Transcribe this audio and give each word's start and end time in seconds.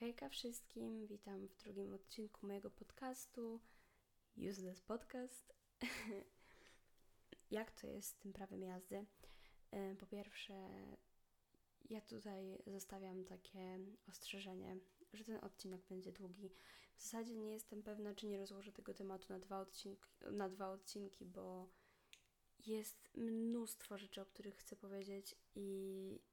Hejka 0.00 0.28
wszystkim, 0.28 1.06
witam 1.06 1.48
w 1.48 1.56
drugim 1.56 1.94
odcinku 1.94 2.46
mojego 2.46 2.70
podcastu 2.70 3.60
Useless 4.50 4.80
Podcast. 4.80 5.54
Jak 7.50 7.70
to 7.70 7.86
jest 7.86 8.08
z 8.08 8.14
tym 8.14 8.32
prawem 8.32 8.62
jazdy? 8.62 9.06
E, 9.70 9.94
po 9.94 10.06
pierwsze, 10.06 10.54
ja 11.90 12.00
tutaj 12.00 12.62
zostawiam 12.66 13.24
takie 13.24 13.78
ostrzeżenie, 14.08 14.76
że 15.12 15.24
ten 15.24 15.44
odcinek 15.44 15.80
będzie 15.88 16.12
długi. 16.12 16.50
W 16.96 17.02
zasadzie 17.02 17.36
nie 17.36 17.52
jestem 17.52 17.82
pewna, 17.82 18.14
czy 18.14 18.26
nie 18.26 18.38
rozłożę 18.38 18.72
tego 18.72 18.94
tematu 18.94 19.32
na 19.32 19.38
dwa 19.38 19.60
odcinki, 19.60 20.08
na 20.32 20.48
dwa 20.48 20.70
odcinki 20.70 21.24
bo 21.26 21.68
jest 22.66 23.10
mnóstwo 23.14 23.98
rzeczy, 23.98 24.20
o 24.20 24.26
których 24.26 24.56
chcę 24.56 24.76
powiedzieć 24.76 25.34
i 25.54 26.29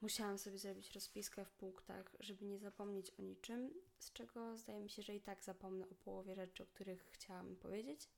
Musiałam 0.00 0.38
sobie 0.38 0.58
zrobić 0.58 0.92
rozpiskę 0.92 1.44
w 1.44 1.52
punktach, 1.52 2.16
żeby 2.20 2.44
nie 2.44 2.58
zapomnieć 2.58 3.10
o 3.18 3.22
niczym, 3.22 3.74
z 3.98 4.12
czego 4.12 4.56
zdaje 4.56 4.80
mi 4.80 4.90
się, 4.90 5.02
że 5.02 5.14
i 5.14 5.20
tak 5.20 5.44
zapomnę 5.44 5.88
o 5.88 5.94
połowie 5.94 6.34
rzeczy, 6.34 6.62
o 6.62 6.66
których 6.66 7.08
chciałam 7.10 7.56
powiedzieć, 7.56 8.08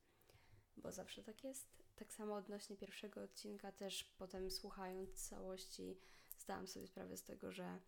bo 0.76 0.92
zawsze 0.92 1.22
tak 1.22 1.44
jest. 1.44 1.68
Tak 1.96 2.12
samo 2.12 2.34
odnośnie 2.34 2.76
pierwszego 2.76 3.22
odcinka, 3.22 3.72
też 3.72 4.04
potem 4.04 4.50
słuchając 4.50 5.28
całości, 5.28 5.96
zdałam 6.38 6.66
sobie 6.66 6.86
sprawę 6.86 7.16
z 7.16 7.22
tego, 7.22 7.52
że 7.52 7.78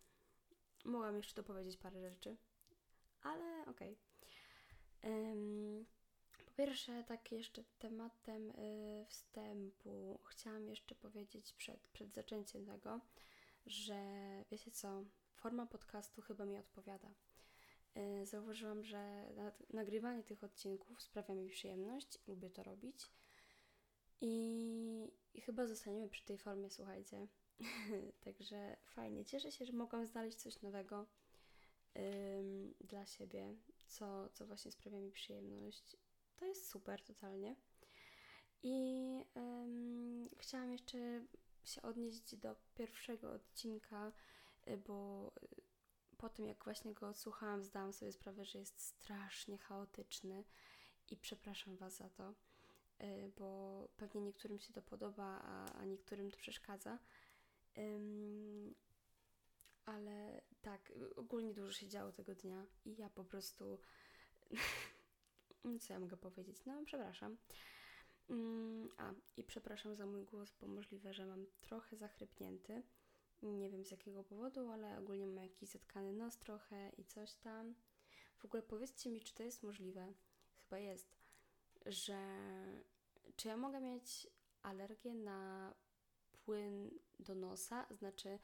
mogłam 0.85 1.17
jeszcze 1.17 1.35
dopowiedzieć 1.35 1.77
parę 1.77 2.09
rzeczy, 2.11 2.37
ale 3.21 3.65
okej. 3.65 3.97
Okay. 4.99 5.85
po 6.45 6.51
pierwsze, 6.51 7.03
tak 7.03 7.31
jeszcze 7.31 7.63
tematem 7.79 8.49
y, 8.49 9.05
wstępu 9.09 10.19
chciałam 10.25 10.67
jeszcze 10.67 10.95
powiedzieć 10.95 11.53
przed, 11.53 11.87
przed 11.87 12.13
zaczęciem 12.13 12.65
tego, 12.65 12.99
że 13.65 13.95
wiecie 14.51 14.71
co, 14.71 15.03
forma 15.35 15.65
podcastu 15.65 16.21
chyba 16.21 16.45
mi 16.45 16.57
odpowiada. 16.57 17.13
Y, 17.97 18.25
zauważyłam, 18.25 18.83
że 18.83 19.33
nagrywanie 19.69 20.23
tych 20.23 20.43
odcinków 20.43 21.01
sprawia 21.01 21.35
mi 21.35 21.49
przyjemność, 21.49 22.19
lubię 22.27 22.49
to 22.49 22.63
robić 22.63 23.11
i, 24.21 25.11
i 25.33 25.41
chyba 25.41 25.67
zostaniemy 25.67 26.09
przy 26.09 26.25
tej 26.25 26.37
formie, 26.37 26.69
słuchajcie. 26.69 27.27
Także 28.25 28.77
fajnie, 28.85 29.25
cieszę 29.25 29.51
się, 29.51 29.65
że 29.65 29.73
mogłam 29.73 30.05
znaleźć 30.05 30.37
coś 30.37 30.61
nowego 30.61 31.07
ym, 31.97 32.73
dla 32.81 33.05
siebie, 33.05 33.55
co, 33.87 34.29
co 34.29 34.47
właśnie 34.47 34.71
sprawia 34.71 34.99
mi 34.99 35.11
przyjemność. 35.11 35.97
To 36.35 36.45
jest 36.45 36.69
super, 36.69 37.03
totalnie. 37.03 37.55
I 38.63 39.25
ym, 39.37 40.29
chciałam 40.39 40.71
jeszcze 40.71 41.25
się 41.65 41.81
odnieść 41.81 42.35
do 42.35 42.55
pierwszego 42.75 43.31
odcinka, 43.31 44.11
y, 44.67 44.77
bo 44.77 45.31
y, 45.43 45.61
po 46.17 46.29
tym 46.29 46.47
jak 46.47 46.63
właśnie 46.63 46.93
go 46.93 47.07
odsłuchałam, 47.07 47.63
zdałam 47.63 47.93
sobie 47.93 48.11
sprawę, 48.11 48.45
że 48.45 48.59
jest 48.59 48.79
strasznie 48.79 49.57
chaotyczny 49.57 50.43
i 51.11 51.17
przepraszam 51.17 51.77
Was 51.77 51.97
za 51.97 52.09
to, 52.09 52.33
y, 53.01 53.31
bo 53.37 53.89
pewnie 53.97 54.21
niektórym 54.21 54.59
się 54.59 54.73
to 54.73 54.81
podoba, 54.81 55.41
a, 55.73 55.85
niektórym 55.85 56.31
to 56.31 56.37
przeszkadza. 56.37 56.99
ale 59.85 60.41
tak, 60.61 60.93
ogólnie 61.15 61.53
dużo 61.53 61.71
się 61.71 61.87
działo 61.87 62.11
tego 62.11 62.35
dnia 62.35 62.65
i 62.85 62.95
ja 62.95 63.09
po 63.09 63.23
prostu. 63.23 63.79
Co 65.81 65.93
ja 65.93 65.99
mogę 65.99 66.17
powiedzieć? 66.17 66.65
No, 66.65 66.83
przepraszam. 66.85 67.37
Mm, 68.29 68.89
a, 68.97 69.13
i 69.37 69.43
przepraszam 69.43 69.95
za 69.95 70.05
mój 70.05 70.23
głos, 70.23 70.53
bo 70.61 70.67
możliwe, 70.67 71.13
że 71.13 71.25
mam 71.25 71.45
trochę 71.61 71.97
zachrypnięty. 71.97 72.83
Nie 73.41 73.69
wiem 73.69 73.85
z 73.85 73.91
jakiego 73.91 74.23
powodu, 74.23 74.71
ale 74.71 74.99
ogólnie 74.99 75.27
mam 75.27 75.43
jakiś 75.43 75.69
zatkany 75.69 76.13
nos 76.13 76.37
trochę 76.37 76.89
i 76.97 77.05
coś 77.05 77.33
tam. 77.33 77.75
W 78.37 78.45
ogóle 78.45 78.63
powiedzcie 78.63 79.09
mi, 79.09 79.21
czy 79.21 79.33
to 79.33 79.43
jest 79.43 79.63
możliwe, 79.63 80.13
chyba 80.57 80.79
jest, 80.79 81.15
że 81.85 82.17
czy 83.35 83.47
ja 83.47 83.57
mogę 83.57 83.81
mieć 83.81 84.27
alergię 84.61 85.13
na 85.13 85.73
płyn 86.45 86.91
do 87.19 87.35
nosa, 87.35 87.87
znaczy 87.91 88.39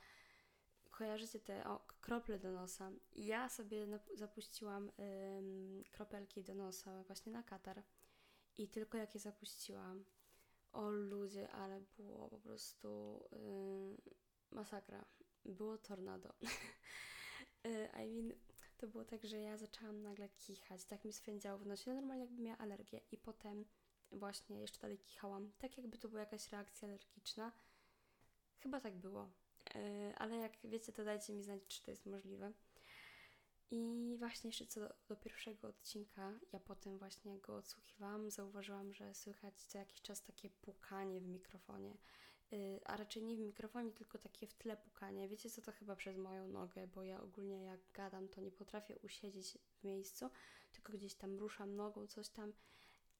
kojarzycie 0.92 1.40
te 1.40 1.68
o, 1.68 1.80
krople 2.02 2.40
do 2.40 2.52
nosa. 2.52 2.92
Ja 3.16 3.50
sobie 3.50 4.00
zapuściłam 4.14 4.92
ym, 5.38 5.84
kropelki 5.92 6.44
do 6.44 6.56
nosa 6.56 7.04
właśnie 7.04 7.32
na 7.32 7.44
katar 7.44 7.84
i 8.58 8.68
tylko 8.68 8.98
jak 8.98 9.14
je 9.14 9.20
zapuściłam, 9.20 10.06
o 10.72 10.90
ludzie, 10.90 11.52
ale 11.52 11.82
było 11.98 12.30
po 12.30 12.38
prostu 12.38 13.20
yy, 13.32 13.98
masakra. 14.52 15.06
Było 15.46 15.78
tornado. 15.78 16.34
yy, 17.64 17.90
I 18.06 18.12
mean, 18.12 18.34
to 18.78 18.88
było 18.88 19.06
tak, 19.06 19.24
że 19.24 19.40
ja 19.40 19.58
zaczęłam 19.58 20.02
nagle 20.02 20.30
kichać, 20.30 20.86
tak 20.86 21.06
mi 21.06 21.14
swędziało 21.14 21.58
w 21.58 21.66
nosie, 21.66 21.94
normalnie 21.94 22.24
jakby 22.24 22.42
miała 22.42 22.58
alergię 22.58 23.02
i 23.12 23.18
potem 23.18 23.66
właśnie 24.12 24.62
jeszcze 24.62 24.80
dalej 24.80 24.98
kichałam, 24.98 25.52
tak 25.60 25.78
jakby 25.78 25.98
to 25.98 26.10
była 26.10 26.20
jakaś 26.20 26.52
reakcja 26.52 26.88
alergiczna. 26.88 27.52
Chyba 28.60 28.82
tak 28.82 28.98
było. 28.98 29.30
Yy, 29.76 30.16
ale 30.16 30.36
jak 30.36 30.52
wiecie, 30.64 30.92
to 30.92 31.04
dajcie 31.04 31.34
mi 31.34 31.44
znać, 31.44 31.62
czy 31.68 31.84
to 31.84 31.92
jest 31.92 32.06
możliwe. 32.06 32.54
I 33.72 34.16
właśnie 34.18 34.48
jeszcze 34.48 34.68
co 34.68 34.80
do, 34.80 34.94
do, 35.08 35.16
pierwszego 35.16 35.68
odcinka, 35.68 36.40
ja 36.52 36.60
potem 36.60 36.98
właśnie 36.98 37.40
go 37.40 37.56
odsłuchiwałam, 37.56 38.32
zauważyłam, 38.32 38.94
że 38.94 39.14
słychać 39.14 39.62
co 39.62 39.78
jakiś 39.78 40.02
czas 40.02 40.24
takie 40.24 40.50
pukanie 40.50 41.22
w 41.22 41.28
mikrofonie. 41.28 41.98
Yy, 42.52 42.82
a 42.86 42.98
raczej 42.98 43.24
nie 43.24 43.36
w 43.36 43.40
mikrofonie, 43.40 43.92
tylko 43.92 44.18
takie 44.18 44.48
w 44.48 44.54
tle 44.54 44.78
pukanie. 44.78 45.30
Wiecie 45.30 45.50
co, 45.50 45.62
to 45.62 45.72
chyba 45.72 45.96
przez 45.96 46.18
moją 46.18 46.48
nogę, 46.48 46.88
bo 46.88 47.04
ja 47.04 47.22
ogólnie 47.22 47.64
jak 47.64 47.80
gadam, 47.94 48.28
to 48.28 48.42
nie 48.42 48.52
potrafię 48.52 49.00
usiedzieć 49.00 49.58
w 49.80 49.84
miejscu, 49.84 50.30
tylko 50.72 50.94
gdzieś 50.94 51.16
tam 51.16 51.40
ruszam 51.40 51.76
nogą, 51.76 52.08
coś 52.08 52.30
tam. 52.30 52.54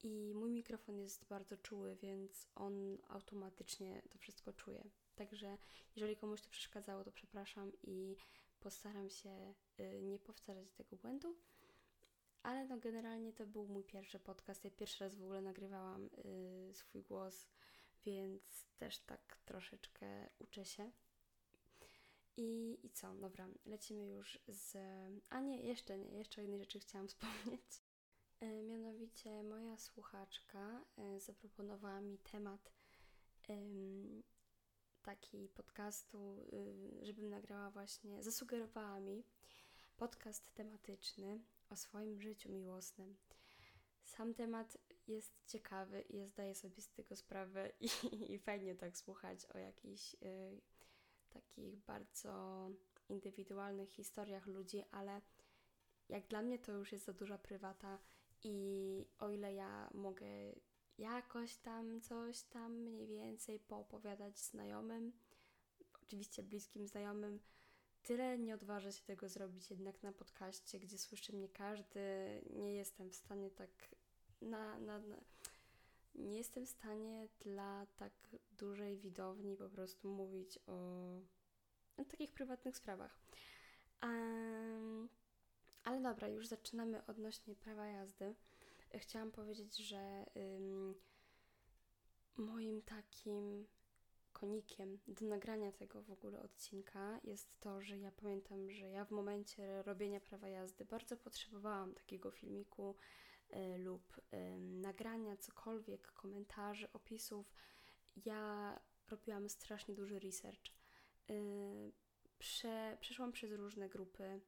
I 0.04 0.34
mój 0.36 0.52
mikrofon 0.52 1.00
jest 1.00 1.26
bardzo 1.26 1.58
czuły, 1.58 1.96
więc 1.96 2.48
on 2.56 2.98
automatycznie 3.08 4.02
to 4.10 4.18
wszystko 4.18 4.54
czuje. 4.54 4.90
Także 5.16 5.58
jeżeli 5.96 6.16
komuś 6.16 6.42
to 6.42 6.50
przeszkadzało, 6.50 7.04
to 7.04 7.12
przepraszam 7.12 7.72
i 7.84 8.16
postaram 8.62 9.10
się 9.10 9.54
y, 9.80 10.02
nie 10.04 10.20
powtarzać 10.20 10.72
tego 10.72 10.96
błędu. 10.96 11.36
Ale 12.44 12.66
no 12.66 12.78
generalnie 12.78 13.34
to 13.34 13.48
był 13.48 13.68
mój 13.68 13.84
pierwszy 13.84 14.20
podcast. 14.20 14.64
Ja 14.64 14.72
pierwszy 14.72 15.04
raz 15.04 15.16
w 15.16 15.24
ogóle 15.24 15.42
nagrywałam 15.42 16.10
y, 16.26 16.74
swój 16.74 17.04
głos, 17.04 17.48
więc 18.06 18.66
też 18.78 19.00
tak 19.00 19.38
troszeczkę 19.46 20.30
uczę 20.40 20.66
się. 20.66 20.92
I, 22.38 22.80
I 22.84 22.90
co? 22.90 23.16
Dobra, 23.16 23.48
lecimy 23.66 24.08
już 24.08 24.40
z. 24.48 24.78
A 25.30 25.40
nie, 25.40 25.62
jeszcze 25.62 25.98
nie, 25.98 26.18
jeszcze 26.18 26.42
o 26.42 26.44
jednej 26.44 26.60
rzeczy 26.60 26.80
chciałam 26.80 27.08
wspomnieć. 27.14 27.82
Y, 28.44 28.64
mianowicie 28.64 29.44
moja 29.44 29.78
słuchaczka 29.78 30.86
zaproponowała 31.18 32.02
mi 32.02 32.18
temat 32.18 32.72
taki 35.02 35.50
podcastu, 35.50 36.46
y, 36.54 37.06
żebym 37.06 37.30
nagrała 37.30 37.72
właśnie, 37.72 38.24
zasugerowała 38.24 39.00
mi 39.00 39.24
podcast 39.98 40.54
tematyczny 40.54 41.40
o 41.70 41.76
swoim 41.76 42.22
życiu 42.22 42.52
miłosnym. 42.52 43.16
Sam 44.06 44.34
temat 44.34 44.78
jest 45.08 45.46
ciekawy 45.48 46.02
i 46.02 46.18
ja 46.18 46.28
zdaję 46.28 46.56
sobie 46.56 46.82
z 46.82 46.90
tego 46.90 47.16
sprawę 47.16 47.72
i, 47.80 47.90
i 48.34 48.40
fajnie 48.40 48.76
tak 48.76 48.98
słuchać 48.98 49.46
o 49.46 49.58
jakichś 49.58 50.14
y, 50.14 50.62
takich 51.30 51.78
bardzo 51.78 52.68
indywidualnych 53.10 53.90
historiach 53.90 54.48
ludzi, 54.48 54.84
ale 54.92 55.22
jak 56.10 56.28
dla 56.28 56.42
mnie 56.42 56.60
to 56.60 56.72
już 56.72 56.92
jest 56.92 57.06
za 57.06 57.14
duża 57.14 57.38
prywata 57.38 58.00
i 58.44 59.06
o 59.20 59.30
ile 59.30 59.54
ja 59.54 59.90
mogę 59.94 60.26
jakoś 60.98 61.56
tam 61.56 62.02
coś 62.02 62.44
tam 62.44 62.74
mniej 62.74 63.08
więcej 63.08 63.60
poopowiadać 63.60 64.40
znajomym, 64.40 65.12
oczywiście 66.04 66.44
bliskim 66.44 66.88
znajomym. 66.88 67.40
Tyle 68.04 68.38
nie 68.38 68.56
odważę 68.56 68.92
się 68.92 69.04
tego 69.04 69.30
zrobić 69.30 69.72
jednak 69.72 70.04
na 70.04 70.12
podcaście, 70.12 70.80
gdzie 70.80 70.98
słyszy 70.98 71.34
mnie 71.34 71.50
każdy. 71.50 72.02
Nie 72.50 72.76
jestem 72.76 73.10
w 73.10 73.16
stanie 73.16 73.52
tak 73.52 73.70
na, 74.42 74.80
na, 74.80 75.00
na 75.00 75.18
nie 76.16 76.38
jestem 76.38 76.66
w 76.66 76.70
stanie 76.70 77.28
dla 77.40 77.86
tak 77.98 78.14
dużej 78.52 78.98
widowni 78.98 79.58
po 79.58 79.70
prostu 79.70 80.08
mówić 80.10 80.60
o, 80.68 80.74
o 81.98 82.06
takich 82.06 82.32
prywatnych 82.32 82.78
sprawach. 82.78 83.20
Um, 84.04 85.10
ale 85.84 86.02
dobra, 86.02 86.28
już 86.28 86.48
zaczynamy 86.48 87.06
odnośnie 87.06 87.56
prawa 87.56 87.86
jazdy 87.86 88.36
chciałam 88.98 89.32
powiedzieć, 89.32 89.78
że 89.78 90.26
ym, 90.38 90.96
moim 92.38 92.82
takim 92.82 93.68
konikiem 94.34 95.00
do 95.08 95.26
nagrania 95.26 95.72
tego 95.72 96.02
w 96.02 96.12
ogóle 96.12 96.42
odcinka 96.42 97.20
jest 97.24 97.60
to, 97.60 97.82
że 97.82 97.98
ja 97.98 98.12
pamiętam, 98.12 98.72
że 98.72 98.90
ja 98.90 99.06
w 99.06 99.12
momencie 99.12 99.84
robienia 99.84 100.20
prawa 100.20 100.48
jazdy 100.48 100.86
bardzo 100.86 101.18
potrzebowałam 101.18 101.94
takiego 101.94 102.32
filmiku 102.32 102.96
y, 103.50 103.78
lub 103.78 104.18
y, 104.18 104.60
nagrania, 104.60 105.38
cokolwiek, 105.38 106.12
komentarzy, 106.12 106.92
opisów. 106.94 107.54
Ja 108.26 108.80
robiłam 109.10 109.50
strasznie 109.50 109.96
duży 109.96 110.20
research. 110.20 110.66
Y, 111.30 111.92
prze, 112.40 112.98
przeszłam 113.00 113.32
przez 113.32 113.52
różne 113.52 113.90
grupy 113.90 114.42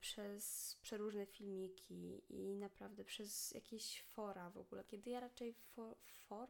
przez 0.00 0.76
przeróżne 0.82 1.26
filmiki 1.26 2.22
i 2.28 2.56
naprawdę 2.56 3.04
przez 3.04 3.50
jakieś 3.50 4.02
fora 4.02 4.50
w 4.50 4.58
ogóle. 4.58 4.84
Kiedy 4.84 5.10
ja 5.10 5.20
raczej 5.20 5.54
for, 5.54 5.96
for? 6.28 6.48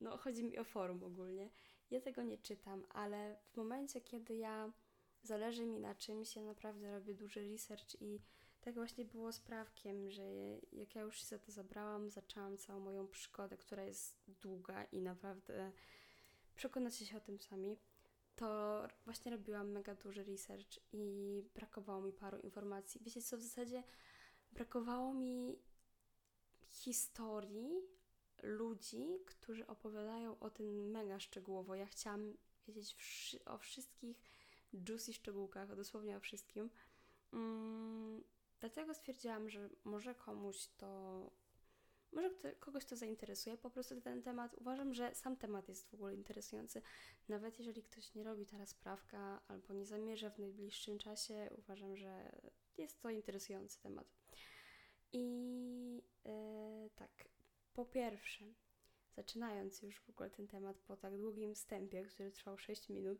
No, 0.00 0.16
chodzi 0.16 0.44
mi 0.44 0.58
o 0.58 0.64
forum 0.64 1.04
ogólnie. 1.04 1.50
Ja 1.90 2.00
tego 2.00 2.22
nie 2.22 2.38
czytam, 2.38 2.86
ale 2.88 3.36
w 3.52 3.56
momencie, 3.56 4.00
kiedy 4.00 4.36
ja 4.36 4.72
zależy 5.22 5.66
mi 5.66 5.80
na 5.80 5.94
czymś, 5.94 6.36
ja 6.36 6.42
naprawdę 6.42 6.90
robię 6.90 7.14
duży 7.14 7.52
research 7.52 8.02
i 8.02 8.20
tak 8.60 8.74
właśnie 8.74 9.04
było 9.04 9.32
z 9.32 9.40
prawkiem, 9.40 10.10
że 10.10 10.22
jak 10.72 10.94
ja 10.94 11.02
już 11.02 11.20
się 11.20 11.26
za 11.26 11.38
to 11.38 11.52
zabrałam, 11.52 12.10
zaczęłam 12.10 12.58
całą 12.58 12.80
moją 12.80 13.08
przygodę, 13.08 13.56
która 13.56 13.84
jest 13.84 14.16
długa 14.28 14.84
i 14.84 15.00
naprawdę 15.00 15.72
przekonacie 16.54 17.06
się 17.06 17.16
o 17.16 17.20
tym 17.20 17.38
sami, 17.38 17.78
to 18.36 18.82
właśnie 19.04 19.30
robiłam 19.30 19.70
mega 19.70 19.94
duży 19.94 20.24
research 20.24 20.78
i 20.92 21.42
brakowało 21.54 22.02
mi 22.02 22.12
paru 22.12 22.38
informacji. 22.38 23.00
Wiecie 23.04 23.22
co, 23.22 23.36
w 23.36 23.40
zasadzie 23.40 23.82
brakowało 24.52 25.14
mi 25.14 25.58
historii 26.68 27.70
ludzi, 28.42 29.06
którzy 29.26 29.66
opowiadają 29.66 30.38
o 30.38 30.50
tym 30.50 30.90
mega 30.90 31.20
szczegółowo. 31.20 31.74
Ja 31.74 31.86
chciałam 31.86 32.36
wiedzieć 32.66 32.94
wszy 32.94 33.44
o 33.44 33.58
wszystkich 33.58 34.22
juicy 34.72 35.12
szczegółkach, 35.12 35.76
dosłownie 35.76 36.16
o 36.16 36.20
wszystkim. 36.20 36.70
Mm, 37.32 38.24
dlatego 38.60 38.94
stwierdziłam, 38.94 39.50
że 39.50 39.68
może 39.84 40.14
komuś 40.14 40.68
to, 40.76 41.30
może 42.16 42.30
kogoś 42.60 42.84
to 42.84 42.96
zainteresuje 42.96 43.56
po 43.56 43.70
prostu 43.70 44.00
ten 44.00 44.22
temat. 44.22 44.54
Uważam, 44.54 44.94
że 44.94 45.14
sam 45.14 45.36
temat 45.36 45.68
jest 45.68 45.90
w 45.90 45.94
ogóle 45.94 46.14
interesujący. 46.14 46.82
Nawet 47.28 47.58
jeżeli 47.58 47.82
ktoś 47.82 48.14
nie 48.14 48.24
robi 48.24 48.46
teraz 48.46 48.74
prawka 48.74 49.40
albo 49.48 49.74
nie 49.74 49.86
zamierza 49.86 50.30
w 50.30 50.38
najbliższym 50.38 50.98
czasie, 50.98 51.50
uważam, 51.58 51.96
że 51.96 52.40
jest 52.78 53.00
to 53.00 53.10
interesujący 53.10 53.80
temat. 53.80 54.06
I 55.12 55.22
yy, 56.24 56.90
tak, 56.96 57.28
po 57.74 57.84
pierwsze, 57.84 58.44
zaczynając 59.16 59.82
już 59.82 60.00
w 60.00 60.10
ogóle 60.10 60.30
ten 60.30 60.46
temat 60.46 60.78
po 60.80 60.96
tak 60.96 61.18
długim 61.18 61.54
wstępie, 61.54 62.04
który 62.04 62.30
trwał 62.30 62.58
6 62.58 62.88
minut, 62.88 63.18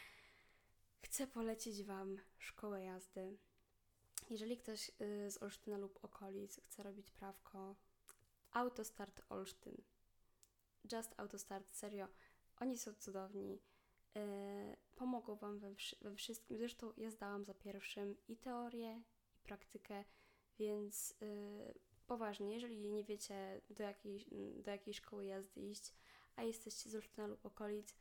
chcę 1.04 1.26
polecić 1.26 1.82
Wam 1.82 2.18
szkołę 2.38 2.84
jazdy. 2.84 3.36
Jeżeli 4.30 4.56
ktoś 4.56 4.90
y, 5.00 5.30
z 5.30 5.42
Olsztyna 5.42 5.78
lub 5.78 6.04
okolic 6.04 6.60
chce 6.64 6.82
robić 6.82 7.10
prawko, 7.10 7.76
Autostart 8.52 9.22
Olsztyn. 9.28 9.76
Just 10.92 11.14
Autostart, 11.16 11.70
serio. 11.70 12.08
Oni 12.60 12.78
są 12.78 12.94
cudowni. 12.94 13.60
Yy, 14.14 14.76
pomogą 14.94 15.36
Wam 15.36 15.58
we, 15.58 15.74
we, 16.00 16.14
wszystkim. 16.14 16.58
Zresztą 16.58 16.92
ja 16.96 17.10
zdałam 17.10 17.44
za 17.44 17.54
pierwszym 17.54 18.16
i 18.28 18.36
teorię, 18.36 19.02
i 19.36 19.38
praktykę, 19.42 20.04
więc 20.58 21.14
yy, 21.20 21.74
poważnie, 22.06 22.54
jeżeli 22.54 22.88
nie 22.88 23.04
wiecie 23.04 23.60
do 23.70 23.82
jakiej, 23.82 24.26
do 24.62 24.70
jakiej 24.70 24.94
szkoły 24.94 25.24
jazdy 25.24 25.60
iść, 25.60 25.94
a 26.36 26.42
jesteście 26.42 26.90
z 26.90 26.94
Olsztyna 26.94 27.26
lub 27.26 27.46
okolic, 27.46 27.94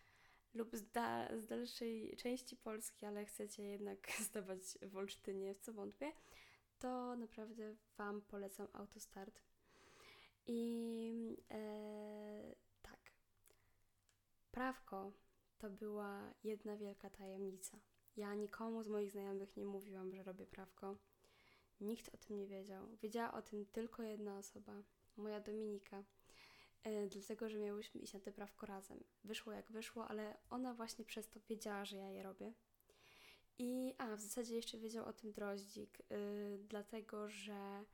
lub 0.54 0.76
z, 0.76 0.92
da, 0.92 1.38
z 1.40 1.48
dalszej 1.48 2.16
części 2.18 2.58
Polski, 2.58 3.06
ale 3.06 3.26
chcecie 3.26 3.64
jednak 3.64 4.12
zdawać 4.30 4.60
w 4.82 4.98
Olsztynie, 4.98 5.54
w 5.56 5.60
co 5.60 5.74
wątpię, 5.74 6.12
to 6.80 7.16
naprawdę 7.16 7.76
Wam 7.98 8.22
polecam 8.22 8.68
Autostart. 8.74 9.42
I 10.46 11.38
e, 11.52 12.56
tak, 12.82 13.00
prawko 14.52 15.14
to 15.58 15.70
była 15.70 16.34
jedna 16.44 16.78
wielka 16.78 17.10
tajemnica. 17.10 17.80
Ja 18.18 18.34
nikomu 18.34 18.84
z 18.84 18.88
moich 18.88 19.12
znajomych 19.12 19.58
nie 19.58 19.66
mówiłam, 19.66 20.12
że 20.14 20.24
robię 20.24 20.46
prawko. 20.46 20.98
Nikt 21.82 22.16
o 22.16 22.18
tym 22.18 22.38
nie 22.38 22.48
wiedział. 22.48 22.88
Wiedziała 23.02 23.34
o 23.34 23.42
tym 23.42 23.66
tylko 23.66 24.04
jedna 24.04 24.38
osoba, 24.38 24.84
moja 25.18 25.40
Dominika 25.40 26.04
dlatego 27.10 27.50
że 27.50 27.60
miałyśmy 27.60 28.02
iść 28.02 28.14
na 28.14 28.20
te 28.20 28.32
prawko 28.32 28.66
razem. 28.66 29.04
Wyszło 29.24 29.54
jak 29.54 29.72
wyszło, 29.72 30.08
ale 30.08 30.38
ona 30.50 30.74
właśnie 30.74 31.06
przez 31.06 31.30
to 31.30 31.40
wiedziała, 31.50 31.86
że 31.86 31.98
ja 31.98 32.10
je 32.10 32.24
robię. 32.24 32.54
I 33.58 33.94
a 33.98 34.16
w 34.16 34.22
zasadzie 34.22 34.56
jeszcze 34.56 34.78
wiedział 34.78 35.06
o 35.06 35.14
tym 35.14 35.32
droździk, 35.32 36.00
yy, 36.10 36.60
dlatego 36.70 37.30
że 37.30 37.86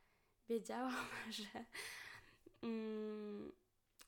wiedziałam, 0.48 1.06
że 1.30 1.66
yy, 2.64 3.52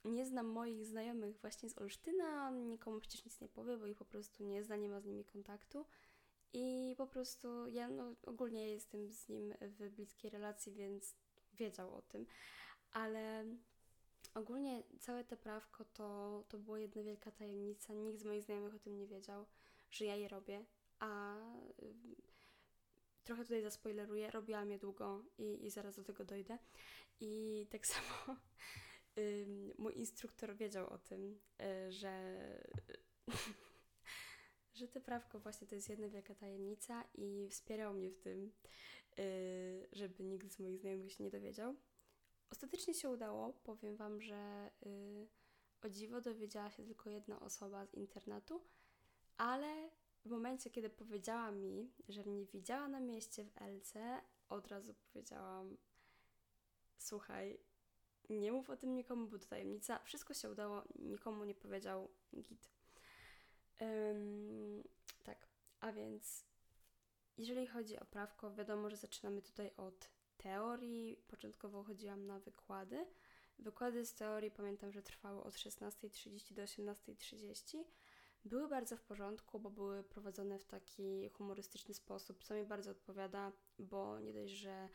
nie 0.05 0.25
znam 0.25 0.45
moich 0.45 0.85
znajomych 0.85 1.37
właśnie 1.37 1.69
z 1.69 1.77
Olsztyna, 1.77 2.51
nikomu 2.51 2.99
przecież 2.99 3.25
nic 3.25 3.41
nie 3.41 3.49
powie, 3.49 3.77
bo 3.77 3.85
ich 3.85 3.97
po 3.97 4.05
prostu 4.05 4.43
nie 4.43 4.63
zna, 4.63 4.75
nie 4.75 4.89
ma 4.89 5.01
z 5.01 5.05
nimi 5.05 5.25
kontaktu. 5.25 5.85
I 6.53 6.95
po 6.97 7.07
prostu 7.07 7.67
ja 7.67 7.89
no, 7.89 8.15
ogólnie 8.23 8.71
jestem 8.71 9.11
z 9.11 9.29
nim 9.29 9.53
w 9.61 9.89
bliskiej 9.89 10.31
relacji, 10.31 10.73
więc 10.73 11.15
wiedział 11.53 11.95
o 11.95 12.01
tym. 12.01 12.25
Ale 12.91 13.45
Ogólnie 14.33 14.83
całe 14.99 15.23
te 15.23 15.37
prawko 15.37 15.85
to, 15.85 16.43
to 16.49 16.57
była 16.57 16.79
jedna 16.79 17.03
wielka 17.03 17.31
tajemnica. 17.31 17.93
Nikt 17.93 18.19
z 18.19 18.25
moich 18.25 18.43
znajomych 18.43 18.75
o 18.75 18.79
tym 18.79 18.97
nie 18.97 19.07
wiedział, 19.07 19.45
że 19.91 20.05
ja 20.05 20.15
je 20.15 20.27
robię, 20.27 20.65
a 20.99 21.35
y, 21.83 21.93
trochę 23.23 23.43
tutaj 23.43 23.61
zaspoileruję, 23.61 24.31
robiłam 24.31 24.71
je 24.71 24.79
długo 24.79 25.25
i, 25.37 25.65
i 25.65 25.69
zaraz 25.69 25.95
do 25.95 26.03
tego 26.03 26.25
dojdę. 26.25 26.57
I 27.19 27.67
tak 27.69 27.87
samo 27.93 28.37
y, 29.17 29.47
mój 29.77 29.97
instruktor 29.97 30.55
wiedział 30.55 30.89
o 30.89 30.97
tym, 30.97 31.39
y, 31.61 31.91
że, 31.91 32.35
że 34.79 34.87
te 34.87 35.01
prawko 35.01 35.39
właśnie 35.39 35.67
to 35.67 35.75
jest 35.75 35.89
jedna 35.89 36.09
wielka 36.09 36.35
tajemnica 36.35 37.03
i 37.13 37.47
wspierał 37.49 37.93
mnie 37.93 38.09
w 38.11 38.17
tym, 38.17 38.51
żeby 39.91 40.23
nikt 40.23 40.51
z 40.51 40.59
moich 40.59 40.79
znajomych 40.79 41.13
się 41.13 41.23
nie 41.23 41.29
dowiedział. 41.29 41.75
Ostatecznie 42.51 42.93
się 42.93 43.09
udało. 43.09 43.53
Powiem 43.53 43.95
Wam, 43.95 44.21
że 44.21 44.71
yy, 44.81 45.27
o 45.81 45.89
dziwo 45.89 46.21
dowiedziała 46.21 46.69
się 46.69 46.83
tylko 46.83 47.09
jedna 47.09 47.39
osoba 47.39 47.85
z 47.85 47.93
internetu, 47.93 48.61
ale 49.37 49.89
w 50.25 50.29
momencie, 50.29 50.69
kiedy 50.69 50.89
powiedziała 50.89 51.51
mi, 51.51 51.91
że 52.09 52.23
mnie 52.23 52.45
widziała 52.45 52.87
na 52.87 52.99
mieście 52.99 53.45
w 53.45 53.61
LC, 53.61 53.93
od 54.49 54.67
razu 54.67 54.93
powiedziałam: 54.93 55.77
Słuchaj, 56.97 57.59
nie 58.29 58.51
mów 58.51 58.69
o 58.69 58.77
tym 58.77 58.95
nikomu, 58.95 59.27
bo 59.27 59.39
to 59.39 59.45
tajemnica. 59.45 59.99
Wszystko 59.99 60.33
się 60.33 60.49
udało, 60.49 60.83
nikomu 60.95 61.45
nie 61.45 61.55
powiedział 61.55 62.09
git. 62.41 62.69
Ym, 63.81 64.83
tak, 65.23 65.47
a 65.79 65.91
więc 65.91 66.45
jeżeli 67.37 67.67
chodzi 67.67 67.99
o 67.99 68.05
prawko, 68.05 68.53
wiadomo, 68.53 68.89
że 68.89 68.97
zaczynamy 68.97 69.41
tutaj 69.41 69.71
od 69.77 70.09
teorii. 70.43 71.17
Początkowo 71.27 71.83
chodziłam 71.83 72.27
na 72.27 72.39
wykłady. 72.39 73.05
Wykłady 73.59 74.05
z 74.05 74.13
teorii 74.13 74.51
pamiętam, 74.51 74.91
że 74.91 75.01
trwały 75.01 75.43
od 75.43 75.53
16.30 75.53 76.53
do 76.53 76.61
18.30. 76.61 77.83
Były 78.45 78.67
bardzo 78.67 78.97
w 78.97 79.01
porządku, 79.01 79.59
bo 79.59 79.69
były 79.69 80.03
prowadzone 80.03 80.59
w 80.59 80.65
taki 80.65 81.29
humorystyczny 81.29 81.93
sposób, 81.93 82.43
co 82.43 82.55
mi 82.55 82.65
bardzo 82.65 82.91
odpowiada, 82.91 83.51
bo 83.79 84.19
nie 84.19 84.33
dość, 84.33 84.53
że 84.53 84.89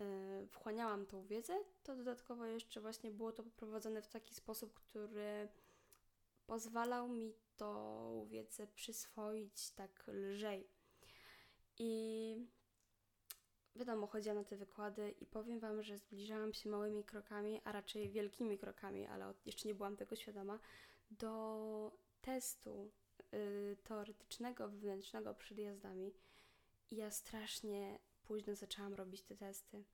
yy, 0.00 0.46
wchłaniałam 0.46 1.06
tą 1.06 1.26
wiedzę, 1.26 1.58
to 1.82 1.96
dodatkowo 1.96 2.46
jeszcze 2.46 2.80
właśnie 2.80 3.10
było 3.10 3.32
to 3.32 3.42
prowadzone 3.42 4.02
w 4.02 4.08
taki 4.08 4.34
sposób, 4.34 4.74
który 4.74 5.48
pozwalał 6.46 7.08
mi 7.08 7.34
tą 7.56 8.26
wiedzę 8.26 8.66
przyswoić 8.66 9.70
tak 9.70 10.04
lżej. 10.08 10.68
I 11.78 12.36
wiadomo, 13.76 14.06
chodziłam 14.06 14.38
na 14.38 14.44
te 14.44 14.56
wykłady 14.56 15.14
i 15.20 15.26
powiem 15.26 15.60
Wam, 15.60 15.82
że 15.82 15.98
zbliżałam 15.98 16.52
się 16.52 16.68
małymi 16.68 17.04
krokami, 17.04 17.60
a 17.64 17.72
raczej 17.72 18.10
wielkimi 18.10 18.58
krokami, 18.58 19.06
ale 19.06 19.34
jeszcze 19.46 19.68
nie 19.68 19.74
byłam 19.74 19.96
tego 19.96 20.16
świadoma, 20.16 20.58
do 21.10 21.92
testu 22.20 22.90
y, 23.34 23.76
teoretycznego, 23.84 24.68
wewnętrznego 24.68 25.34
przed 25.34 25.58
jazdami. 25.58 26.12
I 26.90 26.96
ja 26.96 27.10
strasznie 27.10 27.98
późno 28.22 28.54
zaczęłam 28.54 28.94
robić 28.94 29.22
te 29.22 29.36
testy. 29.36 29.84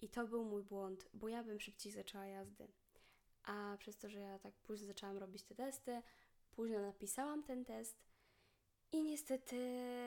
I 0.00 0.08
to 0.08 0.26
był 0.26 0.44
mój 0.44 0.62
błąd, 0.62 1.08
bo 1.14 1.28
ja 1.28 1.44
bym 1.44 1.60
szybciej 1.60 1.92
zaczęła 1.92 2.26
jazdy. 2.26 2.68
A 3.44 3.76
przez 3.78 3.96
to, 3.96 4.08
że 4.08 4.20
ja 4.20 4.38
tak 4.38 4.54
późno 4.54 4.86
zaczęłam 4.86 5.18
robić 5.18 5.42
te 5.42 5.54
testy, 5.54 6.02
późno 6.50 6.80
napisałam 6.80 7.42
ten 7.42 7.64
test, 7.64 7.96
i 8.94 9.04
niestety, 9.04 9.56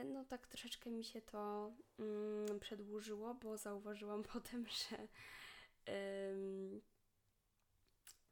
no 0.06 0.26
tak 0.26 0.48
troszeczkę 0.48 0.90
mi 0.90 1.04
się 1.04 1.22
to 1.22 1.72
mm, 2.00 2.60
przedłużyło, 2.60 3.34
bo 3.34 3.58
zauważyłam 3.58 4.24
potem, 4.34 4.66
że 4.68 5.08
ym, 6.32 6.82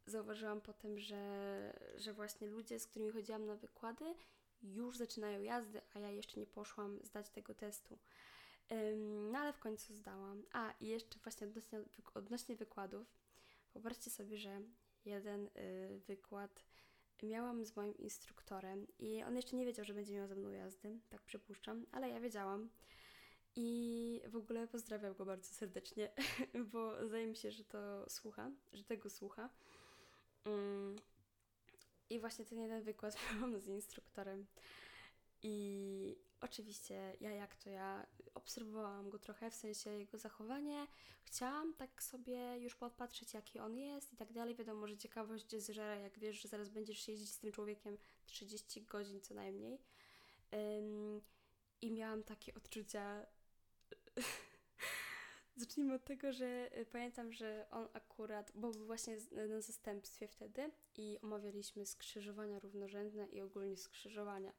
zauważyłam 0.06 0.60
potem, 0.60 0.98
że, 0.98 1.72
że 1.96 2.12
właśnie 2.12 2.48
ludzie, 2.48 2.78
z 2.80 2.86
którymi 2.86 3.10
chodziłam 3.12 3.46
na 3.46 3.56
wykłady, 3.56 4.14
już 4.62 4.96
zaczynają 4.96 5.40
jazdy, 5.40 5.80
a 5.94 5.98
ja 5.98 6.10
jeszcze 6.10 6.40
nie 6.40 6.46
poszłam 6.46 7.00
zdać 7.02 7.30
tego 7.30 7.54
testu. 7.54 7.98
Ym, 8.72 9.30
no 9.30 9.38
ale 9.38 9.52
w 9.52 9.58
końcu 9.58 9.94
zdałam. 9.94 10.42
A 10.52 10.72
i 10.80 10.86
jeszcze 10.86 11.18
właśnie 11.18 11.46
odnośnie, 11.46 11.80
odnośnie 12.14 12.56
wykładów, 12.56 13.06
wyobraźcie 13.74 14.10
sobie, 14.10 14.38
że 14.38 14.60
jeden 15.04 15.46
y, 15.46 16.00
wykład 16.06 16.64
miałam 17.22 17.64
z 17.64 17.76
moim 17.76 17.98
instruktorem 17.98 18.86
i 18.98 19.22
on 19.22 19.36
jeszcze 19.36 19.56
nie 19.56 19.66
wiedział, 19.66 19.84
że 19.84 19.94
będzie 19.94 20.14
miał 20.14 20.26
ze 20.26 20.36
mną 20.36 20.50
jazdy, 20.50 20.98
tak 21.08 21.22
przypuszczam, 21.22 21.86
ale 21.92 22.08
ja 22.08 22.20
wiedziałam. 22.20 22.68
I 23.56 24.20
w 24.26 24.36
ogóle 24.36 24.66
pozdrawiam 24.66 25.14
go 25.14 25.24
bardzo 25.24 25.54
serdecznie, 25.54 26.10
bo 26.72 27.06
zdaje 27.06 27.26
mi 27.26 27.36
się, 27.36 27.50
że 27.50 27.64
to 27.64 28.10
słucha, 28.10 28.50
że 28.72 28.84
tego 28.84 29.10
słucha. 29.10 29.50
Mm. 30.44 30.96
I 32.10 32.20
właśnie 32.20 32.44
ten 32.44 32.58
jeden 32.58 32.82
wykład 32.82 33.16
miałam 33.34 33.60
z 33.60 33.66
instruktorem. 33.66 34.46
I 35.42 36.16
oczywiście 36.40 37.16
ja 37.20 37.30
jak 37.30 37.56
to 37.56 37.70
ja 37.70 38.06
obserwowałam 38.34 39.10
go 39.10 39.18
trochę, 39.18 39.50
w 39.50 39.54
sensie 39.54 39.90
jego 39.90 40.18
zachowanie. 40.18 40.86
Chciałam 41.22 41.74
tak 41.74 42.02
sobie 42.02 42.58
już 42.58 42.74
podpatrzeć, 42.74 43.34
jaki 43.34 43.58
on 43.58 43.76
jest 43.78 44.12
i 44.12 44.16
tak 44.16 44.32
dalej. 44.32 44.54
Wiadomo, 44.54 44.86
że 44.86 44.96
ciekawość 44.96 45.56
zżera, 45.56 45.96
jak 45.96 46.18
wiesz, 46.18 46.42
że 46.42 46.48
zaraz 46.48 46.68
będziesz 46.68 47.08
jeździć 47.08 47.32
z 47.32 47.38
tym 47.38 47.52
człowiekiem 47.52 47.98
30 48.26 48.82
godzin 48.82 49.20
co 49.20 49.34
najmniej. 49.34 49.78
Um, 50.52 51.22
I 51.82 51.92
miałam 51.92 52.22
takie 52.22 52.54
odczucia. 52.54 53.26
Zacznijmy 55.56 55.94
od 55.94 56.04
tego, 56.04 56.32
że 56.32 56.78
y, 56.78 56.86
pamiętam, 56.86 57.32
że 57.32 57.66
on 57.70 57.88
akurat, 57.92 58.52
bo 58.54 58.70
był 58.70 58.86
właśnie 58.86 59.16
na 59.48 59.60
zastępstwie 59.60 60.28
wtedy 60.28 60.70
i 60.96 61.18
omawialiśmy 61.22 61.86
skrzyżowania 61.86 62.58
równorzędne 62.58 63.26
i 63.26 63.40
ogólnie 63.40 63.76
skrzyżowania. 63.76 64.52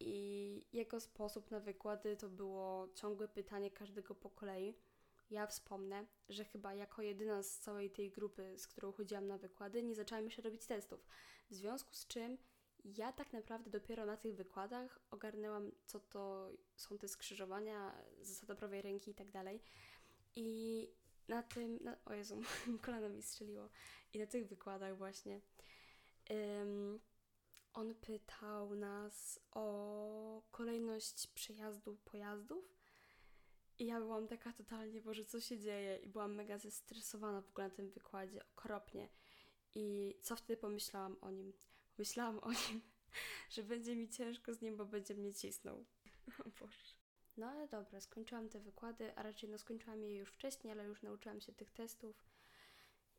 I 0.00 0.66
jego 0.72 1.00
sposób 1.00 1.50
na 1.50 1.60
wykłady 1.60 2.16
to 2.16 2.28
było 2.28 2.88
ciągłe 2.94 3.28
pytanie 3.28 3.70
każdego 3.70 4.14
po 4.14 4.30
kolei. 4.30 4.78
Ja 5.30 5.46
wspomnę, 5.46 6.06
że 6.28 6.44
chyba 6.44 6.74
jako 6.74 7.02
jedyna 7.02 7.42
z 7.42 7.58
całej 7.58 7.90
tej 7.90 8.10
grupy, 8.10 8.58
z 8.58 8.66
którą 8.66 8.92
chodziłam 8.92 9.26
na 9.26 9.38
wykłady, 9.38 9.82
nie 9.82 9.94
zaczęłam 9.94 10.24
jeszcze 10.24 10.42
robić 10.42 10.66
testów. 10.66 11.06
W 11.50 11.54
związku 11.54 11.94
z 11.94 12.06
czym 12.06 12.38
ja 12.84 13.12
tak 13.12 13.32
naprawdę 13.32 13.70
dopiero 13.70 14.06
na 14.06 14.16
tych 14.16 14.34
wykładach 14.34 14.98
ogarnęłam, 15.10 15.72
co 15.86 16.00
to 16.00 16.50
są 16.76 16.98
te 16.98 17.08
skrzyżowania, 17.08 18.04
zasada 18.20 18.54
prawej 18.54 18.82
ręki 18.82 19.10
i 19.10 19.14
tak 19.14 19.30
dalej. 19.30 19.62
I 20.36 20.88
na 21.28 21.42
tym, 21.42 21.78
na, 21.82 21.96
o 22.04 22.14
Jezu, 22.14 22.40
kolano 22.84 23.08
mi 23.08 23.22
strzeliło. 23.22 23.68
I 24.12 24.18
na 24.18 24.26
tych 24.26 24.48
wykładach 24.48 24.96
właśnie 24.96 25.40
on 27.74 27.94
pytał 27.94 28.74
nas 28.74 29.40
o 29.50 30.42
kolejność 30.50 31.26
przejazdu 31.26 31.96
pojazdów. 32.04 32.74
I 33.78 33.86
ja 33.86 34.00
byłam 34.00 34.28
taka 34.28 34.52
totalnie, 34.52 35.00
Boże, 35.00 35.24
co 35.24 35.40
się 35.40 35.58
dzieje? 35.58 35.96
I 35.96 36.08
byłam 36.08 36.34
mega 36.34 36.58
zestresowana 36.58 37.40
w 37.40 37.48
ogóle 37.48 37.68
na 37.68 37.74
tym 37.74 37.90
wykładzie, 37.90 38.44
okropnie. 38.52 39.08
I 39.74 40.14
co 40.22 40.36
wtedy 40.36 40.56
pomyślałam 40.56 41.16
o 41.20 41.30
nim? 41.30 41.52
Myślałam 41.98 42.38
o 42.38 42.50
nim, 42.50 42.80
że 43.54 43.62
będzie 43.62 43.96
mi 43.96 44.08
ciężko 44.08 44.54
z 44.54 44.60
nim, 44.60 44.76
bo 44.76 44.84
będzie 44.84 45.14
mnie 45.14 45.34
cisnął. 45.34 45.84
O 46.46 46.50
Boże. 46.60 46.94
No 47.36 47.46
ale 47.46 47.68
dobra, 47.68 48.00
skończyłam 48.00 48.48
te 48.48 48.60
wykłady, 48.60 49.16
a 49.16 49.22
raczej 49.22 49.50
no 49.50 49.58
skończyłam 49.58 50.02
je 50.02 50.16
już 50.16 50.30
wcześniej, 50.30 50.72
ale 50.72 50.84
już 50.84 51.02
nauczyłam 51.02 51.40
się 51.40 51.52
tych 51.52 51.70
testów 51.72 52.24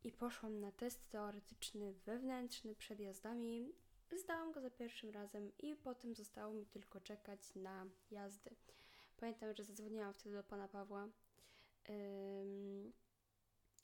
i 0.03 0.11
poszłam 0.11 0.59
na 0.59 0.71
test 0.71 1.09
teoretyczny 1.09 1.93
wewnętrzny 1.93 2.75
przed 2.75 2.99
jazdami. 2.99 3.73
Zdałam 4.11 4.51
go 4.51 4.61
za 4.61 4.69
pierwszym 4.69 5.09
razem 5.09 5.51
i 5.59 5.75
potem 5.75 6.15
zostało 6.15 6.53
mi 6.53 6.65
tylko 6.65 7.01
czekać 7.01 7.55
na 7.55 7.87
jazdy. 8.11 8.55
Pamiętam, 9.17 9.53
że 9.53 9.63
zadzwoniłam 9.63 10.13
wtedy 10.13 10.35
do 10.35 10.43
pana 10.43 10.67
Pawła. 10.67 11.09
Ym, 11.89 12.93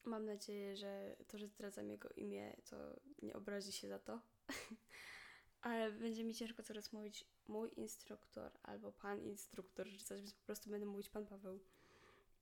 mam 0.04 0.25
nadzieję, 0.25 0.75
że 0.75 1.16
to, 1.28 1.38
że 1.38 1.48
zdradzam 1.48 1.90
jego 1.90 2.10
imię, 2.10 2.58
to 2.70 2.75
nie 3.22 3.34
obrazi 3.34 3.72
się 3.72 3.88
za 3.88 4.00
to. 4.00 4.22
Ale 5.62 5.92
będzie 5.92 6.24
mi 6.24 6.36
ciężko 6.36 6.63
coraz 6.63 6.94
mówić 6.94 7.25
mój 7.48 7.72
instruktor 7.75 8.51
albo 8.63 8.92
pan 8.92 9.22
instruktor, 9.22 9.88
czy 9.88 10.06
coś, 10.06 10.20
więc 10.20 10.34
po 10.34 10.46
prostu 10.46 10.70
będę 10.70 10.86
mówić 10.86 11.10
pan 11.10 11.25
Paweł. 11.25 11.60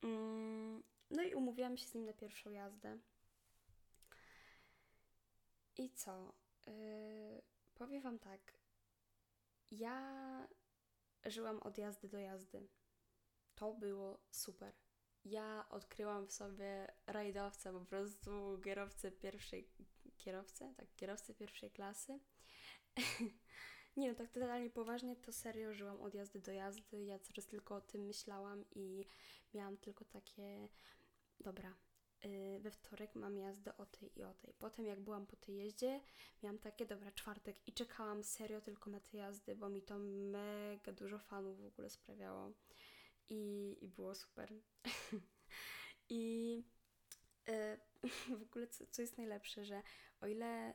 Mm, 0.04 0.84
no 1.12 1.24
i 1.24 1.36
umówiłam 1.36 1.78
się 1.78 1.86
z 1.88 1.94
nim 1.94 2.06
na 2.06 2.14
pierwszą 2.14 2.52
jazdę. 2.52 2.98
I 5.78 5.90
co? 5.90 6.34
Yy, 6.68 7.42
powiem 7.80 8.02
Wam 8.02 8.20
tak. 8.20 8.54
Ja 9.72 10.48
żyłam 11.26 11.60
od 11.60 11.78
jazdy 11.78 12.10
do 12.10 12.18
jazdy. 12.18 12.68
To 13.56 13.74
było 13.74 14.20
super. 14.32 14.74
Ja 15.26 15.66
odkryłam 15.70 16.28
w 16.28 16.32
sobie 16.32 16.94
rajdowca, 17.08 17.74
po 17.74 17.86
prostu 17.86 18.62
kierowcę 18.64 19.12
pierwszej 19.12 19.70
kierowcę, 20.18 20.74
tak, 20.78 20.96
kierowcę 20.96 21.34
pierwszej 21.34 21.72
klasy. 21.72 22.20
nie 23.98 24.10
no, 24.10 24.16
tak 24.16 24.30
totalnie 24.30 24.70
poważnie, 24.70 25.16
to 25.16 25.32
serio 25.34 25.74
żyłam 25.74 26.02
od 26.02 26.14
jazdy 26.14 26.40
do 26.40 26.52
jazdy. 26.52 27.04
Ja 27.04 27.20
coraz 27.20 27.46
tylko 27.46 27.76
o 27.76 27.82
tym 27.82 28.06
myślałam 28.06 28.66
i 28.72 29.06
miałam 29.54 29.78
tylko 29.78 30.06
takie, 30.06 30.70
dobra, 31.40 31.76
we 32.60 32.72
wtorek 32.72 33.16
mam 33.16 33.38
jazdę 33.38 33.78
o 33.78 33.86
tej 33.86 34.20
i 34.20 34.24
o 34.24 34.34
tej. 34.34 34.54
Potem 34.54 34.86
jak 34.86 35.00
byłam 35.00 35.26
po 35.26 35.36
tej 35.36 35.56
jeździe, 35.56 36.02
miałam 36.44 36.60
takie, 36.60 36.86
dobra, 36.86 37.12
czwartek 37.12 37.68
i 37.68 37.74
czekałam 37.74 38.24
serio 38.24 38.62
tylko 38.62 38.90
na 38.90 39.00
te 39.00 39.18
jazdy, 39.18 39.56
bo 39.56 39.70
mi 39.70 39.82
to 39.82 40.00
mega 40.00 40.92
dużo 40.92 41.20
fanów 41.20 41.62
w 41.62 41.66
ogóle 41.66 41.90
sprawiało. 41.90 42.52
I, 43.30 43.78
i 43.82 43.88
było 43.88 44.16
super. 44.16 44.54
I 46.10 46.56
yy, 47.48 47.80
w 48.40 48.42
ogóle 48.42 48.68
co, 48.68 48.86
co 48.92 49.02
jest 49.02 49.18
najlepsze, 49.18 49.66
że 49.66 49.84
o 50.22 50.28
ile 50.28 50.74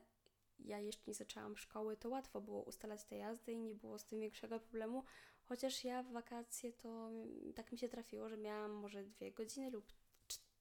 ja 0.58 0.78
jeszcze 0.78 1.02
nie 1.06 1.14
zaczęłam 1.14 1.56
szkoły, 1.56 1.96
to 1.96 2.08
łatwo 2.08 2.40
było 2.40 2.62
ustalać 2.62 3.04
te 3.04 3.16
jazdy 3.16 3.52
i 3.52 3.58
nie 3.58 3.74
było 3.74 3.98
z 3.98 4.04
tym 4.04 4.20
większego 4.20 4.60
problemu. 4.60 5.04
Chociaż 5.44 5.84
ja 5.84 6.02
w 6.02 6.12
wakacje 6.12 6.72
to 6.72 7.10
tak 7.54 7.72
mi 7.72 7.78
się 7.78 7.88
trafiło, 7.88 8.28
że 8.28 8.36
miałam 8.36 8.70
może 8.70 9.04
dwie 9.04 9.32
godziny 9.32 9.70
lub 9.70 9.92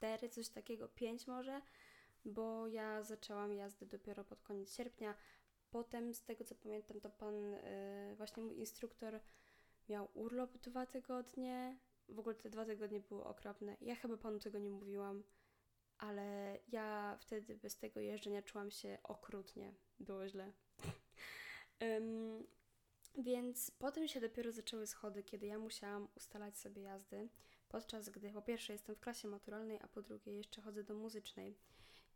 cztery, 0.04 0.30
coś 0.30 0.50
takiego, 0.50 0.88
pięć 0.88 1.28
może, 1.28 1.62
bo 2.26 2.68
ja 2.68 3.04
zaczęłam 3.04 3.54
jazdę 3.54 3.86
dopiero 3.86 4.24
pod 4.24 4.42
koniec 4.42 4.76
sierpnia. 4.76 5.16
Potem, 5.72 6.14
z 6.14 6.24
tego 6.24 6.44
co 6.44 6.56
pamiętam, 6.56 7.00
to 7.00 7.10
pan, 7.10 7.52
yy, 7.52 8.16
właśnie 8.16 8.44
mój 8.44 8.58
instruktor 8.58 9.20
miał 9.90 10.10
urlop 10.14 10.58
dwa 10.58 10.86
tygodnie. 10.86 11.80
W 12.10 12.20
ogóle 12.20 12.36
te 12.36 12.50
dwa 12.50 12.66
tygodnie 12.66 13.00
były 13.00 13.24
okropne. 13.24 13.78
Ja 13.82 13.96
chyba 13.96 14.18
panu 14.18 14.40
tego 14.40 14.60
nie 14.60 14.70
mówiłam 14.70 15.24
ale 15.98 16.60
ja 16.68 17.18
wtedy 17.20 17.56
bez 17.56 17.78
tego 17.78 18.00
jeżdżenia 18.00 18.42
czułam 18.42 18.72
się 18.72 18.98
okrutnie. 19.04 19.74
Było 20.00 20.28
źle. 20.28 20.52
um, 21.82 22.48
więc 23.18 23.72
potem 23.72 24.08
się 24.08 24.22
dopiero 24.22 24.52
zaczęły 24.52 24.88
schody, 24.88 25.24
kiedy 25.24 25.46
ja 25.46 25.60
musiałam 25.60 26.08
ustalać 26.16 26.58
sobie 26.58 26.82
jazdy, 26.82 27.30
podczas 27.74 28.10
gdy 28.10 28.32
po 28.32 28.42
pierwsze 28.42 28.74
jestem 28.74 28.96
w 28.96 29.00
klasie 29.00 29.28
maturalnej, 29.28 29.80
a 29.82 29.88
po 29.88 30.02
drugie 30.02 30.34
jeszcze 30.34 30.62
chodzę 30.62 30.84
do 30.84 30.94
muzycznej. 30.96 31.58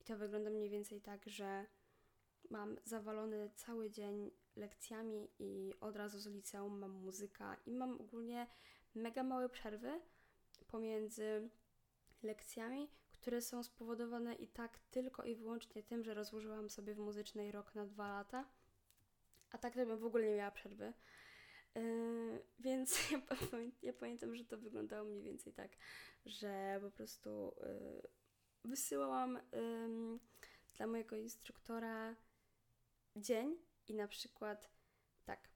I 0.01 0.03
to 0.03 0.17
wygląda 0.17 0.49
mniej 0.49 0.69
więcej 0.69 1.01
tak, 1.01 1.29
że 1.29 1.65
mam 2.49 2.77
zawalony 2.85 3.49
cały 3.55 3.89
dzień 3.89 4.31
lekcjami 4.55 5.29
i 5.39 5.73
od 5.81 5.95
razu 5.95 6.19
z 6.19 6.27
liceum 6.27 6.79
mam 6.79 6.91
muzyka 6.91 7.57
i 7.65 7.75
mam 7.75 8.01
ogólnie 8.01 8.47
mega 8.95 9.23
małe 9.23 9.49
przerwy 9.49 10.01
pomiędzy 10.67 11.49
lekcjami, 12.23 12.89
które 13.11 13.41
są 13.41 13.63
spowodowane 13.63 14.35
i 14.35 14.47
tak 14.47 14.79
tylko 14.91 15.23
i 15.23 15.35
wyłącznie 15.35 15.83
tym, 15.83 16.03
że 16.03 16.13
rozłożyłam 16.13 16.69
sobie 16.69 16.93
w 16.93 16.99
muzycznej 16.99 17.51
rok 17.51 17.75
na 17.75 17.85
dwa 17.85 18.07
lata, 18.07 18.45
a 19.51 19.57
tak 19.57 19.73
to 19.73 19.85
bym 19.85 19.97
w 19.97 20.05
ogóle 20.05 20.27
nie 20.29 20.35
miała 20.35 20.51
przerwy. 20.51 20.93
Yy, 21.77 22.43
więc 22.59 22.99
ja, 23.11 23.19
ja, 23.81 23.93
pamiętam, 23.93 24.35
że 24.35 24.45
to 24.45 24.57
wyglądało 24.57 25.09
mniej 25.09 25.23
więcej 25.23 25.53
tak, 25.53 25.71
że 26.25 26.79
po 26.81 26.91
prostu 26.91 27.55
yy, 27.59 28.01
wysyłałam 28.65 29.39
dla 30.77 30.87
mojego 30.87 31.15
instruktora 31.15 32.15
dzień 33.15 33.57
i 33.87 33.95
na 33.95 34.07
przykład 34.07 34.69
tak, 35.25 35.49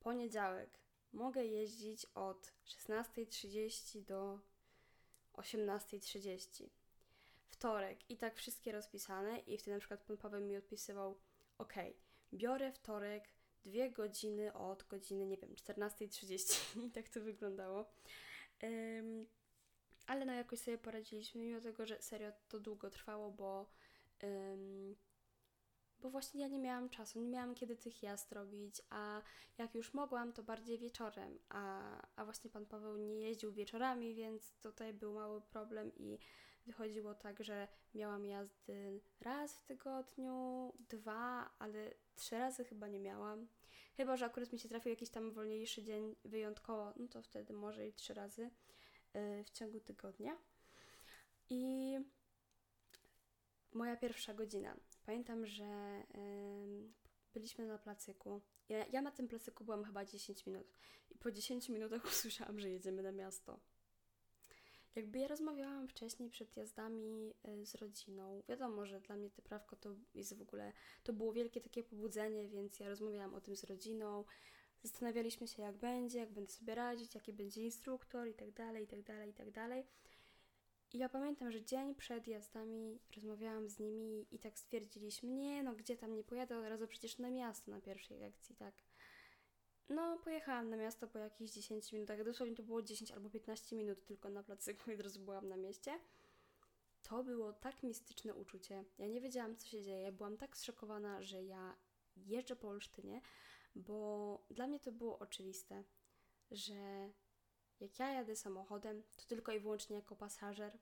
poniedziałek 0.00 0.78
mogę 1.12 1.44
jeździć 1.44 2.06
od 2.14 2.52
16.30 2.66 4.02
do 4.02 4.40
18.30 5.32 6.68
wtorek 7.46 8.10
i 8.10 8.16
tak 8.16 8.36
wszystkie 8.36 8.72
rozpisane 8.72 9.38
i 9.38 9.58
wtedy 9.58 9.74
na 9.74 9.78
przykład 9.78 10.04
pan 10.04 10.16
Paweł 10.16 10.40
mi 10.40 10.56
odpisywał 10.56 11.18
ok, 11.58 11.74
biorę 12.32 12.72
wtorek 12.72 13.33
dwie 13.64 13.90
godziny 13.90 14.52
od 14.52 14.82
godziny, 14.82 15.26
nie 15.26 15.36
wiem, 15.36 15.54
14.30 15.54 16.60
i 16.86 16.90
tak 16.90 17.08
to 17.08 17.20
wyglądało. 17.20 17.90
Um, 18.62 19.26
ale 20.06 20.24
no 20.24 20.32
jakoś 20.32 20.58
sobie 20.58 20.78
poradziliśmy, 20.78 21.40
mimo 21.40 21.60
tego, 21.60 21.86
że 21.86 22.02
serio 22.02 22.32
to 22.48 22.60
długo 22.60 22.90
trwało, 22.90 23.30
bo 23.30 23.70
um, 24.22 24.96
bo 26.04 26.10
właśnie 26.10 26.40
ja 26.40 26.48
nie 26.48 26.58
miałam 26.58 26.90
czasu, 26.90 27.20
nie 27.20 27.28
miałam 27.28 27.54
kiedy 27.54 27.76
tych 27.76 28.02
jazd 28.02 28.32
robić, 28.32 28.82
a 28.90 29.22
jak 29.58 29.74
już 29.74 29.94
mogłam, 29.94 30.32
to 30.32 30.42
bardziej 30.42 30.78
wieczorem, 30.78 31.38
a, 31.48 31.82
a 32.16 32.24
właśnie 32.24 32.50
pan 32.50 32.66
Paweł 32.66 32.96
nie 32.96 33.20
jeździł 33.20 33.52
wieczorami, 33.52 34.14
więc 34.14 34.52
tutaj 34.62 34.94
był 34.94 35.14
mały 35.14 35.40
problem 35.40 35.92
i 35.96 36.18
wychodziło 36.66 37.14
tak, 37.14 37.44
że 37.44 37.68
miałam 37.94 38.26
jazdy 38.26 39.00
raz 39.20 39.56
w 39.56 39.62
tygodniu, 39.62 40.72
dwa, 40.88 41.50
ale 41.58 41.94
trzy 42.14 42.38
razy 42.38 42.64
chyba 42.64 42.88
nie 42.88 43.00
miałam. 43.00 43.48
Chyba, 43.96 44.16
że 44.16 44.26
akurat 44.26 44.52
mi 44.52 44.58
się 44.58 44.68
trafił 44.68 44.90
jakiś 44.90 45.10
tam 45.10 45.30
wolniejszy 45.30 45.82
dzień 45.82 46.16
wyjątkowo, 46.24 46.92
no 46.96 47.08
to 47.08 47.22
wtedy 47.22 47.52
może 47.52 47.88
i 47.88 47.92
trzy 47.92 48.14
razy 48.14 48.50
yy, 49.14 49.44
w 49.44 49.50
ciągu 49.50 49.80
tygodnia. 49.80 50.36
I 51.50 51.98
moja 53.72 53.96
pierwsza 53.96 54.34
godzina. 54.34 54.76
Pamiętam, 55.06 55.46
że 55.46 55.64
yy, 56.14 56.92
byliśmy 57.34 57.66
na 57.66 57.78
placyku. 57.78 58.40
Ja, 58.68 58.86
ja 58.86 59.02
na 59.02 59.10
tym 59.10 59.28
placyku 59.28 59.64
byłam 59.64 59.84
chyba 59.84 60.04
10 60.04 60.46
minut. 60.46 60.66
I 61.10 61.18
po 61.18 61.30
10 61.30 61.68
minutach 61.68 62.04
usłyszałam, 62.12 62.60
że 62.60 62.70
jedziemy 62.70 63.02
na 63.02 63.12
miasto. 63.12 63.60
Jakby 64.94 65.18
ja 65.18 65.28
rozmawiałam 65.28 65.88
wcześniej 65.88 66.30
przed 66.30 66.56
jazdami 66.56 67.34
y, 67.48 67.66
z 67.66 67.74
rodziną. 67.74 68.42
Wiadomo, 68.48 68.86
że 68.86 69.00
dla 69.00 69.16
mnie 69.16 69.30
te 69.30 69.42
prawko 69.42 69.76
to 69.76 69.90
jest 70.14 70.38
w 70.38 70.42
ogóle, 70.42 70.72
to 71.02 71.12
było 71.12 71.32
wielkie 71.32 71.60
takie 71.60 71.82
pobudzenie, 71.82 72.48
więc 72.48 72.80
ja 72.80 72.88
rozmawiałam 72.88 73.34
o 73.34 73.40
tym 73.40 73.56
z 73.56 73.64
rodziną. 73.64 74.24
Zastanawialiśmy 74.82 75.48
się, 75.48 75.62
jak 75.62 75.76
będzie, 75.76 76.18
jak 76.18 76.32
będę 76.32 76.52
sobie 76.52 76.74
radzić, 76.74 77.14
jaki 77.14 77.32
będzie 77.32 77.62
instruktor 77.62 78.28
i 78.28 78.34
tak 78.34 78.50
dalej, 78.50 78.84
i 78.84 78.86
tak 78.86 79.02
dalej, 79.02 79.30
i 79.30 79.34
tak 79.34 79.50
dalej. 79.50 79.86
I 80.92 80.98
ja 80.98 81.08
pamiętam, 81.08 81.50
że 81.50 81.64
dzień 81.64 81.94
przed 81.94 82.28
jazdami 82.28 82.98
rozmawiałam 83.16 83.68
z 83.68 83.78
nimi 83.78 84.26
i 84.30 84.38
tak 84.38 84.58
stwierdziliśmy, 84.58 85.30
nie 85.30 85.62
no, 85.62 85.74
gdzie 85.74 85.96
tam 85.96 86.14
nie 86.14 86.24
pojadę, 86.24 86.58
od 86.58 86.64
razu 86.64 86.86
przecież 86.86 87.18
na 87.18 87.30
miasto 87.30 87.70
na 87.70 87.80
pierwszej 87.80 88.18
lekcji, 88.18 88.56
tak. 88.56 88.74
No, 89.88 90.18
pojechałam 90.18 90.70
na 90.70 90.76
miasto 90.76 91.08
po 91.08 91.18
jakichś 91.18 91.52
10 91.52 91.92
minutach, 91.92 92.24
dosłownie 92.24 92.56
to 92.56 92.62
było 92.62 92.82
10 92.82 93.12
albo 93.12 93.30
15 93.30 93.76
minut 93.76 94.04
tylko 94.04 94.28
na 94.28 94.42
placyku 94.42 94.90
i 94.90 94.94
od 94.94 95.00
razu 95.00 95.20
byłam 95.20 95.48
na 95.48 95.56
mieście. 95.56 96.00
To 97.02 97.24
było 97.24 97.52
tak 97.52 97.82
mistyczne 97.82 98.34
uczucie. 98.34 98.84
Ja 98.98 99.06
nie 99.06 99.20
wiedziałam, 99.20 99.56
co 99.56 99.66
się 99.66 99.82
dzieje. 99.82 100.12
Byłam 100.12 100.36
tak 100.36 100.56
zszokowana, 100.56 101.22
że 101.22 101.42
ja 101.42 101.76
jeżdżę 102.16 102.56
po 102.56 102.68
Olsztynie, 102.68 103.20
bo 103.74 104.38
dla 104.50 104.66
mnie 104.66 104.80
to 104.80 104.92
było 104.92 105.18
oczywiste, 105.18 105.84
że 106.50 107.10
jak 107.80 107.98
ja 107.98 108.12
jadę 108.12 108.36
samochodem, 108.36 109.02
to 109.16 109.24
tylko 109.24 109.52
i 109.52 109.60
wyłącznie 109.60 109.96
jako 109.96 110.16
pasażer. 110.16 110.78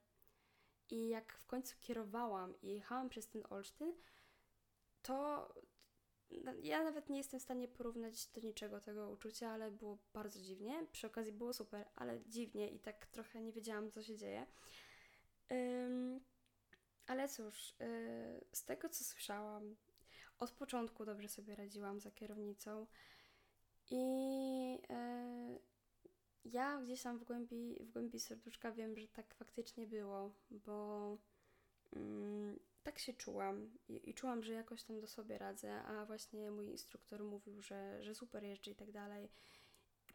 I 0.91 1.09
jak 1.09 1.39
w 1.39 1.47
końcu 1.47 1.77
kierowałam 1.81 2.61
i 2.63 2.69
jechałam 2.69 3.09
przez 3.09 3.29
ten 3.29 3.43
Olsztyn, 3.51 3.93
to 5.03 5.49
ja 6.63 6.85
nawet 6.85 7.09
nie 7.09 7.19
jestem 7.19 7.41
w 7.41 7.43
stanie 7.43 7.69
porównać 7.69 8.27
do 8.27 8.41
niczego 8.41 8.81
tego 8.81 9.11
uczucia, 9.11 9.51
ale 9.51 9.71
było 9.71 9.99
bardzo 10.13 10.41
dziwnie. 10.41 10.87
Przy 10.93 11.07
okazji 11.07 11.33
było 11.33 11.53
super, 11.53 11.89
ale 11.97 12.21
dziwnie 12.27 12.71
i 12.71 12.79
tak 12.79 13.07
trochę 13.07 13.41
nie 13.41 13.53
wiedziałam, 13.53 13.91
co 13.91 14.03
się 14.03 14.17
dzieje. 14.17 14.47
Um, 15.51 16.21
ale 17.07 17.29
cóż, 17.29 17.75
yy, 17.81 18.45
z 18.53 18.65
tego 18.65 18.89
co 18.89 19.05
słyszałam, 19.05 19.77
od 20.39 20.51
początku 20.51 21.05
dobrze 21.05 21.29
sobie 21.29 21.57
radziłam 21.57 22.01
za 22.01 22.11
kierownicą 22.11 22.87
i 23.91 24.01
yy, 24.73 25.61
ja 26.45 26.81
gdzieś 26.83 27.03
tam 27.03 27.19
w 27.19 27.25
głębi, 27.25 27.77
w 27.81 27.91
głębi 27.91 28.21
serduszka 28.21 28.73
wiem, 28.73 28.97
że 28.97 29.09
tak 29.09 29.35
faktycznie 29.35 29.87
było, 29.87 30.35
bo 30.51 31.19
mm, 31.97 32.59
tak 32.83 32.99
się 32.99 33.13
czułam 33.13 33.79
I, 33.89 34.11
i, 34.11 34.15
czułam, 34.15 34.43
że 34.43 34.53
jakoś 34.53 34.83
tam 34.83 35.01
do 35.01 35.07
sobie 35.07 35.39
radzę, 35.39 35.83
a 35.83 36.07
właśnie 36.07 36.51
mój 36.51 36.67
instruktor 36.67 37.25
mówił, 37.25 37.63
że, 37.63 38.03
że 38.03 38.15
super 38.15 38.45
jeżdżę 38.45 38.71
i 38.71 38.75
tak 38.75 38.93
dalej. 38.93 39.29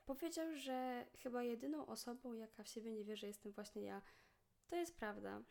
Powiedział, 0.06 0.56
że 0.56 1.06
chyba 1.20 1.44
jedyną 1.44 1.86
osobą, 1.86 2.34
jaka 2.34 2.64
w 2.64 2.68
siebie 2.68 2.92
nie 2.92 3.06
wierzy, 3.06 3.28
jestem 3.28 3.52
właśnie 3.52 3.84
ja. 3.84 4.02
To 4.68 4.76
jest 4.76 4.96
prawda, 4.96 5.42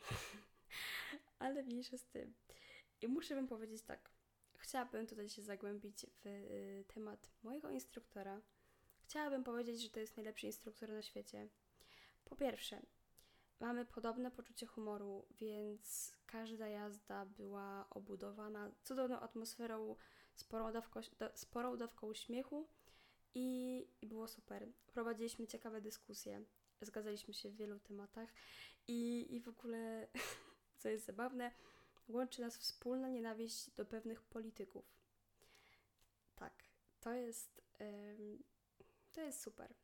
ale 1.38 1.62
mniejsze 1.62 1.98
z 1.98 2.04
tym. 2.04 2.34
I 3.02 3.08
muszę 3.08 3.34
Wam 3.34 3.46
powiedzieć 3.46 3.82
tak. 3.82 4.10
Chciałabym 4.58 5.06
tutaj 5.06 5.28
się 5.28 5.42
zagłębić 5.42 6.06
w 6.24 6.26
y, 6.26 6.84
temat 6.94 7.30
mojego 7.42 7.70
instruktora, 7.70 8.42
Chciałabym 9.06 9.44
powiedzieć, 9.44 9.82
że 9.82 9.90
to 9.90 10.00
jest 10.00 10.16
najlepszy 10.16 10.46
instruktor 10.46 10.88
na 10.88 11.02
świecie. 11.02 11.48
Po 12.24 12.36
pierwsze, 12.36 12.82
mamy 13.60 13.84
podobne 13.84 14.30
poczucie 14.30 14.66
humoru, 14.66 15.26
więc 15.30 16.14
każda 16.26 16.68
jazda 16.68 17.26
była 17.26 17.90
obudowana 17.90 18.70
cudowną 18.82 19.20
atmosferą, 19.20 19.96
sporą 20.34 20.72
dawką, 20.72 21.00
sporą 21.34 21.76
dawką 21.76 22.06
uśmiechu 22.06 22.68
i, 23.34 23.88
i 24.02 24.06
było 24.06 24.28
super. 24.28 24.72
Prowadziliśmy 24.86 25.46
ciekawe 25.46 25.80
dyskusje, 25.80 26.44
zgadzaliśmy 26.80 27.34
się 27.34 27.50
w 27.50 27.56
wielu 27.56 27.78
tematach 27.78 28.28
i, 28.88 29.34
i 29.34 29.40
w 29.40 29.48
ogóle, 29.48 30.08
co 30.78 30.88
jest 30.88 31.06
zabawne, 31.06 31.52
łączy 32.08 32.40
nas 32.40 32.58
wspólna 32.58 33.08
nienawiść 33.08 33.70
do 33.70 33.84
pewnych 33.84 34.22
polityków. 34.22 34.84
Tak, 36.36 36.64
to 37.00 37.12
jest 37.12 37.56
to 39.12 39.20
jest 39.20 39.42
super. 39.42 39.74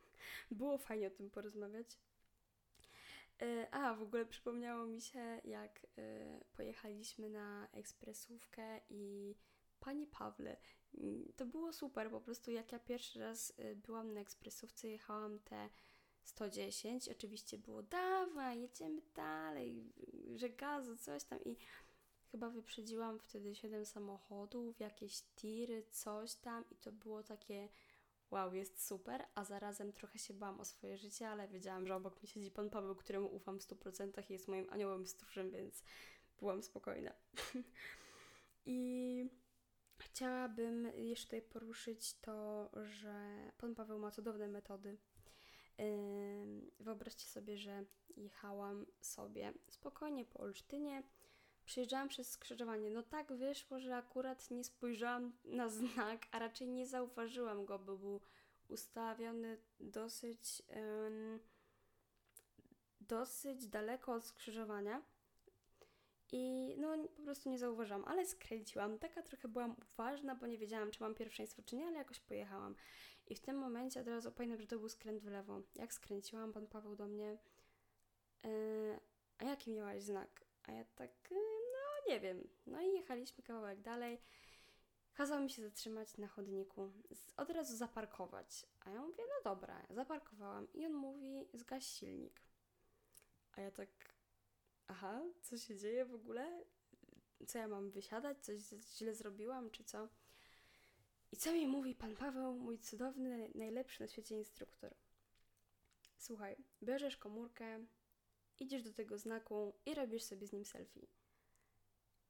Było 0.50 0.78
fajnie 0.78 1.06
o 1.06 1.10
tym 1.10 1.30
porozmawiać. 1.30 1.98
E, 3.44 3.68
a, 3.74 3.94
w 3.94 4.02
ogóle 4.02 4.26
przypomniało 4.26 4.86
mi 4.86 5.00
się, 5.00 5.40
jak 5.44 5.86
e, 5.98 6.44
pojechaliśmy 6.56 7.28
na 7.28 7.68
ekspresówkę 7.72 8.80
i 8.90 9.34
Pani 9.80 10.06
Pawle, 10.06 10.56
mm, 10.98 11.32
to 11.36 11.46
było 11.46 11.72
super, 11.72 12.10
po 12.10 12.20
prostu 12.20 12.50
jak 12.50 12.72
ja 12.72 12.78
pierwszy 12.78 13.20
raz 13.20 13.52
e, 13.56 13.74
byłam 13.74 14.12
na 14.12 14.20
ekspresówce, 14.20 14.88
jechałam 14.88 15.38
te 15.38 15.68
110, 16.24 17.08
oczywiście 17.08 17.58
było 17.58 17.82
dawaj, 17.82 18.60
jedziemy 18.60 19.02
dalej, 19.14 19.92
że 20.36 20.50
gazu, 20.50 20.96
coś 20.96 21.24
tam 21.24 21.44
i 21.44 21.56
chyba 22.30 22.50
wyprzedziłam 22.50 23.18
wtedy 23.18 23.54
7 23.54 23.86
samochodów, 23.86 24.80
jakieś 24.80 25.22
tiry, 25.22 25.82
coś 25.90 26.34
tam 26.34 26.64
i 26.70 26.76
to 26.76 26.92
było 26.92 27.22
takie 27.22 27.68
wow, 28.30 28.54
jest 28.54 28.86
super, 28.86 29.24
a 29.34 29.44
zarazem 29.44 29.92
trochę 29.92 30.18
się 30.18 30.34
bałam 30.34 30.60
o 30.60 30.64
swoje 30.64 30.98
życie, 30.98 31.28
ale 31.28 31.48
wiedziałam, 31.48 31.86
że 31.86 31.96
obok 31.96 32.16
mnie 32.22 32.28
siedzi 32.28 32.50
pan 32.50 32.70
Paweł, 32.70 32.94
któremu 32.94 33.34
ufam 33.34 33.58
w 33.58 33.62
100% 33.62 34.30
i 34.30 34.32
jest 34.32 34.48
moim 34.48 34.66
aniołem 34.70 35.06
stróżem, 35.06 35.50
więc 35.50 35.82
byłam 36.38 36.62
spokojna. 36.62 37.12
I 38.66 39.30
chciałabym 39.98 40.88
jeszcze 40.96 41.26
tutaj 41.26 41.42
poruszyć 41.42 42.14
to, 42.20 42.70
że 42.84 43.14
pan 43.58 43.74
Paweł 43.74 43.98
ma 43.98 44.10
cudowne 44.10 44.48
metody. 44.48 44.98
Wyobraźcie 46.80 47.26
sobie, 47.26 47.58
że 47.58 47.84
jechałam 48.16 48.86
sobie 49.00 49.52
spokojnie 49.68 50.24
po 50.24 50.40
Olsztynie, 50.40 51.02
Przyjeżdżałam 51.64 52.08
przez 52.08 52.30
skrzyżowanie. 52.30 52.90
No 52.90 53.02
tak 53.02 53.32
wyszło, 53.32 53.78
że 53.78 53.96
akurat 53.96 54.50
nie 54.50 54.64
spojrzałam 54.64 55.32
na 55.44 55.68
znak, 55.68 56.26
a 56.30 56.38
raczej 56.38 56.68
nie 56.68 56.86
zauważyłam 56.86 57.64
go, 57.64 57.78
bo 57.78 57.96
był 57.96 58.20
ustawiony 58.68 59.58
dosyć 59.80 60.62
um, 60.68 61.40
dosyć 63.00 63.66
daleko 63.66 64.12
od 64.12 64.26
skrzyżowania. 64.26 65.02
I 66.32 66.74
no 66.78 66.96
po 67.16 67.22
prostu 67.22 67.50
nie 67.50 67.58
zauważyłam, 67.58 68.04
ale 68.04 68.26
skręciłam. 68.26 68.98
Taka 68.98 69.22
trochę 69.22 69.48
byłam 69.48 69.76
uważna, 69.92 70.34
bo 70.34 70.46
nie 70.46 70.58
wiedziałam, 70.58 70.90
czy 70.90 71.02
mam 71.02 71.14
pierwszeństwo, 71.14 71.62
czy 71.62 71.76
nie, 71.76 71.86
ale 71.86 71.98
jakoś 71.98 72.20
pojechałam. 72.20 72.74
I 73.26 73.34
w 73.34 73.40
tym 73.40 73.56
momencie 73.56 74.00
od 74.00 74.08
razu 74.08 74.32
pamiętam, 74.32 74.60
że 74.60 74.66
to 74.66 74.78
był 74.78 74.88
skręt 74.88 75.22
w 75.22 75.26
lewo. 75.26 75.62
Jak 75.74 75.94
skręciłam, 75.94 76.52
pan 76.52 76.66
Paweł 76.66 76.96
do 76.96 77.06
mnie, 77.06 77.38
yy, 78.44 79.00
a 79.38 79.44
jaki 79.44 79.72
miałaś 79.72 80.02
znak? 80.02 80.44
A 80.62 80.72
ja 80.72 80.84
tak, 80.84 81.30
yy, 81.30 81.38
nie 82.08 82.20
wiem. 82.20 82.48
No 82.66 82.80
i 82.80 82.92
jechaliśmy 82.92 83.44
kawałek 83.44 83.80
dalej. 83.80 84.20
Kazał 85.14 85.40
mi 85.40 85.50
się 85.50 85.62
zatrzymać 85.62 86.16
na 86.18 86.28
chodniku, 86.28 86.92
od 87.36 87.50
razu 87.50 87.76
zaparkować. 87.76 88.66
A 88.80 88.90
ja 88.90 89.00
mówię, 89.00 89.22
no 89.28 89.50
dobra, 89.50 89.86
zaparkowałam. 89.90 90.72
I 90.72 90.86
on 90.86 90.92
mówi, 90.92 91.48
zgaś 91.54 91.86
silnik. 91.86 92.40
A 93.52 93.60
ja 93.60 93.70
tak, 93.70 93.88
aha, 94.88 95.22
co 95.42 95.58
się 95.58 95.76
dzieje 95.76 96.04
w 96.04 96.14
ogóle? 96.14 96.64
Co 97.46 97.58
ja 97.58 97.68
mam 97.68 97.90
wysiadać? 97.90 98.44
Coś 98.44 98.60
źle 98.96 99.14
zrobiłam, 99.14 99.70
czy 99.70 99.84
co? 99.84 100.08
I 101.32 101.36
co 101.36 101.52
mi 101.52 101.66
mówi 101.66 101.94
pan 101.94 102.16
Paweł, 102.16 102.54
mój 102.54 102.78
cudowny, 102.78 103.50
najlepszy 103.54 104.00
na 104.00 104.08
świecie 104.08 104.34
instruktor? 104.34 104.94
Słuchaj, 106.18 106.56
bierzesz 106.82 107.16
komórkę, 107.16 107.86
idziesz 108.60 108.82
do 108.82 108.92
tego 108.92 109.18
znaku 109.18 109.74
i 109.86 109.94
robisz 109.94 110.22
sobie 110.22 110.46
z 110.46 110.52
nim 110.52 110.64
selfie. 110.64 111.06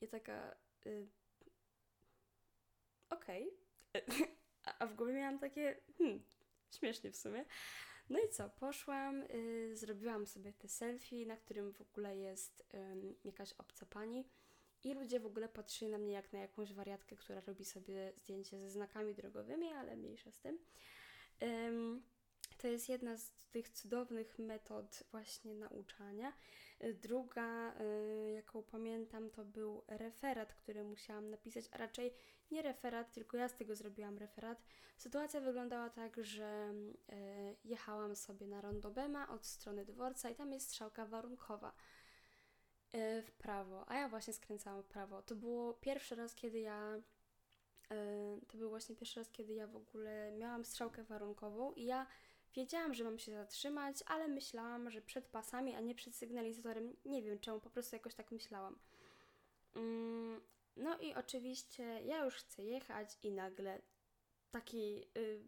I 0.00 0.08
taka. 0.08 0.54
Y, 0.86 1.08
Okej. 3.10 3.50
Okay. 4.64 4.74
A 4.78 4.86
w 4.86 4.94
głowie 4.94 5.12
miałam 5.12 5.38
takie. 5.38 5.80
Hmm, 5.98 6.22
śmiesznie 6.70 7.10
w 7.10 7.16
sumie. 7.16 7.44
No 8.10 8.18
i 8.18 8.28
co? 8.28 8.50
Poszłam, 8.50 9.22
y, 9.22 9.76
zrobiłam 9.76 10.26
sobie 10.26 10.52
te 10.52 10.68
selfie, 10.68 11.26
na 11.26 11.36
którym 11.36 11.72
w 11.72 11.80
ogóle 11.80 12.16
jest 12.16 12.60
y, 12.60 13.14
jakaś 13.24 13.52
obca 13.52 13.86
pani. 13.86 14.28
I 14.84 14.94
ludzie 14.94 15.20
w 15.20 15.26
ogóle 15.26 15.48
patrzyli 15.48 15.90
na 15.90 15.98
mnie 15.98 16.12
jak 16.12 16.32
na 16.32 16.38
jakąś 16.38 16.72
wariatkę, 16.72 17.16
która 17.16 17.40
robi 17.40 17.64
sobie 17.64 18.12
zdjęcie 18.16 18.60
ze 18.60 18.70
znakami 18.70 19.14
drogowymi, 19.14 19.72
ale 19.72 19.96
mniejsza 19.96 20.30
z 20.32 20.38
tym. 20.38 20.58
to 22.58 22.68
jest 22.68 22.88
jedna 22.88 23.16
z 23.16 23.32
tych 23.50 23.68
cudownych 23.68 24.38
metod 24.38 25.02
właśnie 25.10 25.54
nauczania. 25.54 26.32
Druga, 26.92 27.74
y, 27.80 28.32
jaką 28.32 28.62
pamiętam, 28.62 29.30
to 29.30 29.44
był 29.44 29.84
referat, 29.88 30.54
który 30.54 30.84
musiałam 30.84 31.30
napisać, 31.30 31.64
a 31.72 31.76
raczej 31.76 32.14
nie 32.50 32.62
referat, 32.62 33.12
tylko 33.12 33.36
ja 33.36 33.48
z 33.48 33.54
tego 33.54 33.76
zrobiłam 33.76 34.18
referat. 34.18 34.64
Sytuacja 34.96 35.40
wyglądała 35.40 35.90
tak, 35.90 36.24
że 36.24 36.74
y, 37.12 37.56
jechałam 37.64 38.16
sobie 38.16 38.46
na 38.46 38.60
rondo 38.60 38.90
Bema 38.90 39.28
od 39.28 39.46
strony 39.46 39.84
dworca 39.84 40.30
i 40.30 40.34
tam 40.34 40.52
jest 40.52 40.66
strzałka 40.66 41.06
warunkowa 41.06 41.72
y, 42.94 43.22
w 43.22 43.32
prawo, 43.32 43.88
a 43.88 43.94
ja 43.94 44.08
właśnie 44.08 44.32
skręcałam 44.32 44.82
w 44.82 44.86
prawo. 44.86 45.22
To 45.22 45.34
było 45.34 45.74
pierwszy 45.74 46.14
raz, 46.14 46.34
kiedy 46.34 46.60
ja 46.60 47.00
to 48.48 48.58
był 48.58 48.68
właśnie 48.68 48.96
pierwszy 48.96 49.20
raz, 49.20 49.30
kiedy 49.30 49.54
ja 49.54 49.66
w 49.66 49.76
ogóle 49.76 50.32
miałam 50.32 50.64
strzałkę 50.64 51.04
warunkową 51.04 51.72
i 51.72 51.84
ja 51.84 52.06
Wiedziałam, 52.54 52.94
że 52.94 53.04
mam 53.04 53.18
się 53.18 53.32
zatrzymać, 53.32 53.96
ale 54.06 54.28
myślałam, 54.28 54.90
że 54.90 55.02
przed 55.02 55.26
pasami, 55.26 55.74
a 55.74 55.80
nie 55.80 55.94
przed 55.94 56.16
sygnalizatorem. 56.16 56.96
Nie 57.04 57.22
wiem 57.22 57.38
czemu, 57.38 57.60
po 57.60 57.70
prostu 57.70 57.96
jakoś 57.96 58.14
tak 58.14 58.30
myślałam. 58.30 58.78
Mm, 59.76 60.40
no 60.76 60.98
i 60.98 61.14
oczywiście 61.14 61.82
ja 61.82 62.24
już 62.24 62.34
chcę 62.34 62.62
jechać 62.62 63.18
i 63.22 63.30
nagle 63.30 63.82
taki 64.50 64.98
yy, 64.98 65.44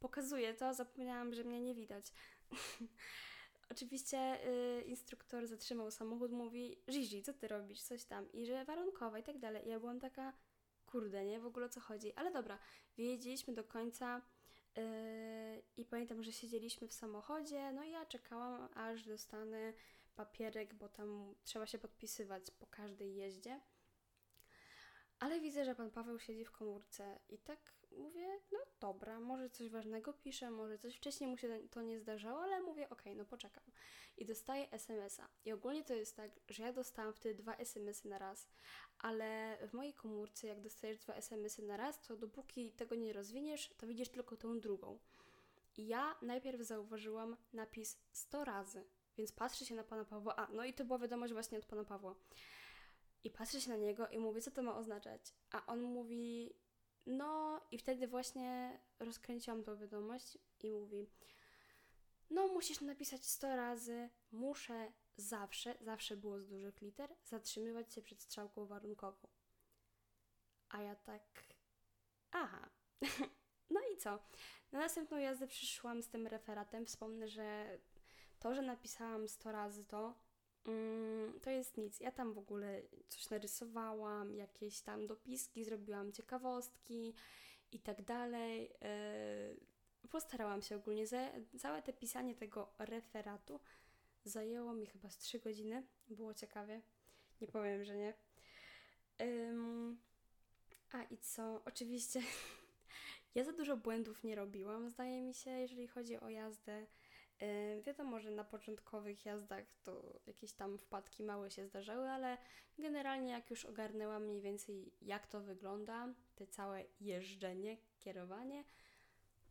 pokazuję 0.00 0.54
to, 0.54 0.74
zapomniałam, 0.74 1.34
że 1.34 1.44
mnie 1.44 1.60
nie 1.60 1.74
widać. 1.74 2.12
oczywiście 3.72 4.38
yy, 4.44 4.82
instruktor 4.82 5.46
zatrzymał 5.46 5.90
samochód, 5.90 6.32
mówi 6.32 6.78
Zizi, 6.90 7.22
co 7.22 7.32
ty 7.32 7.48
robisz, 7.48 7.82
coś 7.82 8.04
tam 8.04 8.32
i 8.32 8.46
że 8.46 8.64
warunkowa 8.64 9.18
i 9.18 9.22
tak 9.22 9.38
dalej. 9.38 9.66
I 9.66 9.68
ja 9.68 9.80
byłam 9.80 10.00
taka, 10.00 10.32
kurde, 10.86 11.24
nie, 11.24 11.40
w 11.40 11.46
ogóle 11.46 11.66
o 11.66 11.68
co 11.68 11.80
chodzi. 11.80 12.12
Ale 12.14 12.32
dobra, 12.32 12.58
wiedzieliśmy 12.96 13.54
do 13.54 13.64
końca 13.64 14.22
I 15.76 15.84
pamiętam, 15.84 16.22
że 16.22 16.32
siedzieliśmy 16.32 16.88
w 16.88 16.92
samochodzie, 16.92 17.72
no 17.72 17.84
i 17.84 17.90
ja 17.90 18.06
czekałam, 18.06 18.68
aż 18.74 19.06
dostanę 19.06 19.72
papierek, 20.16 20.74
bo 20.74 20.88
tam 20.88 21.34
trzeba 21.44 21.66
się 21.66 21.78
podpisywać 21.78 22.50
po 22.50 22.66
każdej 22.66 23.16
jeździe. 23.16 23.60
Ale 25.20 25.40
widzę, 25.40 25.64
że 25.64 25.74
pan 25.74 25.90
Paweł 25.90 26.18
siedzi 26.18 26.44
w 26.44 26.50
komórce 26.50 27.18
i 27.28 27.38
tak 27.38 27.58
mówię, 27.96 28.40
no 28.52 28.58
dobra, 28.80 29.20
może 29.20 29.50
coś 29.50 29.68
ważnego 29.68 30.12
pisze, 30.12 30.50
może 30.50 30.78
coś 30.78 30.96
wcześniej 30.96 31.30
mu 31.30 31.36
się 31.36 31.60
to 31.70 31.82
nie 31.82 32.00
zdarzało, 32.00 32.40
ale 32.40 32.60
mówię, 32.60 32.90
okej, 32.90 33.12
okay, 33.12 33.14
no 33.14 33.24
poczekam. 33.24 33.64
I 34.16 34.24
dostaję 34.24 34.70
SMS-a. 34.70 35.28
I 35.44 35.52
ogólnie 35.52 35.84
to 35.84 35.94
jest 35.94 36.16
tak, 36.16 36.30
że 36.48 36.62
ja 36.62 36.72
dostałam 36.72 37.14
wtedy 37.14 37.34
dwa 37.34 37.56
SMS-y 37.56 38.08
na 38.08 38.18
raz, 38.18 38.48
ale 38.98 39.58
w 39.68 39.72
mojej 39.72 39.94
komórce, 39.94 40.46
jak 40.46 40.60
dostajesz 40.60 40.98
dwa 40.98 41.14
SMS-y 41.14 41.62
na 41.62 41.76
raz, 41.76 42.00
to 42.00 42.16
dopóki 42.16 42.72
tego 42.72 42.94
nie 42.94 43.12
rozwiniesz, 43.12 43.74
to 43.76 43.86
widzisz 43.86 44.08
tylko 44.08 44.36
tą 44.36 44.60
drugą. 44.60 44.98
I 45.76 45.86
ja 45.86 46.16
najpierw 46.22 46.60
zauważyłam 46.60 47.36
napis 47.52 47.98
100 48.12 48.44
razy, 48.44 48.84
więc 49.16 49.32
patrzę 49.32 49.64
się 49.64 49.74
na 49.74 49.84
pana 49.84 50.04
Pawła. 50.04 50.36
A, 50.36 50.48
no 50.52 50.64
i 50.64 50.74
to 50.74 50.84
była 50.84 50.98
wiadomość 50.98 51.32
właśnie 51.32 51.58
od 51.58 51.66
pana 51.66 51.84
Pawła. 51.84 52.14
I 53.24 53.30
patrzę 53.30 53.60
się 53.60 53.70
na 53.70 53.76
niego 53.76 54.08
i 54.08 54.18
mówię, 54.18 54.40
co 54.40 54.50
to 54.50 54.62
ma 54.62 54.76
oznaczać. 54.76 55.34
A 55.50 55.66
on 55.66 55.82
mówi, 55.82 56.54
no 57.06 57.60
i 57.70 57.78
wtedy 57.78 58.08
właśnie 58.08 58.80
rozkręciłam 58.98 59.64
tą 59.64 59.76
wiadomość 59.76 60.38
i 60.60 60.70
mówi, 60.70 61.10
no 62.30 62.48
musisz 62.48 62.80
napisać 62.80 63.26
100 63.26 63.56
razy, 63.56 64.10
muszę 64.32 64.92
zawsze, 65.16 65.74
zawsze 65.80 66.16
było 66.16 66.40
z 66.40 66.48
dużych 66.48 66.80
liter, 66.80 67.14
zatrzymywać 67.24 67.94
się 67.94 68.02
przed 68.02 68.22
strzałką 68.22 68.66
warunkową. 68.66 69.28
A 70.68 70.82
ja 70.82 70.96
tak, 70.96 71.22
aha. 72.30 72.68
no 73.70 73.80
i 73.94 73.96
co? 73.96 74.18
Na 74.72 74.78
następną 74.78 75.18
jazdę 75.18 75.46
przyszłam 75.46 76.02
z 76.02 76.08
tym 76.08 76.26
referatem. 76.26 76.86
Wspomnę, 76.86 77.28
że 77.28 77.78
to, 78.38 78.54
że 78.54 78.62
napisałam 78.62 79.28
100 79.28 79.52
razy 79.52 79.84
to, 79.84 80.14
to 81.42 81.50
jest 81.50 81.76
nic. 81.76 82.00
Ja 82.00 82.12
tam 82.12 82.32
w 82.32 82.38
ogóle 82.38 82.82
coś 83.08 83.30
narysowałam, 83.30 84.34
jakieś 84.34 84.80
tam 84.80 85.06
dopiski, 85.06 85.64
zrobiłam 85.64 86.12
ciekawostki 86.12 87.14
i 87.72 87.78
tak 87.78 88.02
dalej. 88.02 88.70
Yy, 90.02 90.08
postarałam 90.08 90.62
się 90.62 90.76
ogólnie. 90.76 91.04
Całe 91.58 91.82
te 91.82 91.92
pisanie 91.92 92.34
tego 92.34 92.72
referatu 92.78 93.60
Zajęło 94.28 94.72
mi 94.74 94.86
chyba 94.86 95.10
z 95.10 95.18
3 95.18 95.38
godziny. 95.38 95.86
Było 96.08 96.34
ciekawie. 96.34 96.82
Nie 97.40 97.48
powiem, 97.48 97.84
że 97.84 97.96
nie. 97.96 98.14
A 100.92 101.02
i 101.02 101.18
co? 101.18 101.62
Oczywiście 101.64 102.20
ja 103.34 103.44
za 103.44 103.52
dużo 103.52 103.76
błędów 103.76 104.24
nie 104.24 104.34
robiłam, 104.34 104.90
zdaje 104.90 105.22
mi 105.22 105.34
się, 105.34 105.50
jeżeli 105.50 105.88
chodzi 105.88 106.20
o 106.20 106.28
jazdę. 106.28 106.86
Yy, 107.40 107.82
wiadomo, 107.82 108.20
że 108.20 108.30
na 108.30 108.44
początkowych 108.44 109.26
jazdach 109.26 109.64
to 109.82 110.20
jakieś 110.26 110.52
tam 110.52 110.78
wpadki 110.78 111.22
małe 111.22 111.50
się 111.50 111.66
zdarzały, 111.66 112.08
ale 112.10 112.38
generalnie 112.78 113.30
jak 113.30 113.50
już 113.50 113.64
ogarnęłam 113.64 114.24
mniej 114.24 114.40
więcej 114.40 114.92
jak 115.02 115.26
to 115.26 115.40
wygląda, 115.40 116.14
te 116.34 116.46
całe 116.46 116.84
jeżdżenie, 117.00 117.76
kierowanie, 117.98 118.64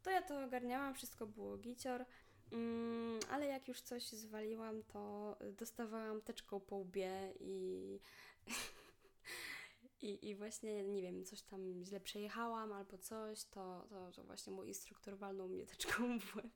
to 0.04 0.12
ja 0.12 0.22
to 0.22 0.44
ogarniałam, 0.44 0.94
wszystko 0.96 1.28
było 1.28 1.58
gicior. 1.58 2.06
Mm, 2.52 3.20
ale 3.30 3.46
jak 3.46 3.68
już 3.68 3.82
coś 3.82 4.04
zwaliłam, 4.04 4.84
to 4.84 5.36
dostawałam 5.52 6.22
teczką 6.22 6.60
po 6.60 6.76
łbie 6.76 7.34
i, 7.40 8.00
i, 10.02 10.30
i 10.30 10.36
właśnie, 10.36 10.84
nie 10.84 11.02
wiem, 11.02 11.26
coś 11.26 11.42
tam 11.42 11.84
źle 11.84 12.00
przejechałam 12.00 12.74
albo 12.74 12.98
coś, 12.98 13.44
to, 13.44 13.88
to, 13.90 14.12
to 14.12 14.24
właśnie 14.24 14.54
mój 14.54 14.68
instruktor 14.68 15.18
walnął 15.18 15.48
mnie 15.48 15.66
teczką 15.66 16.20
w 16.20 16.36
łeb 16.36 16.52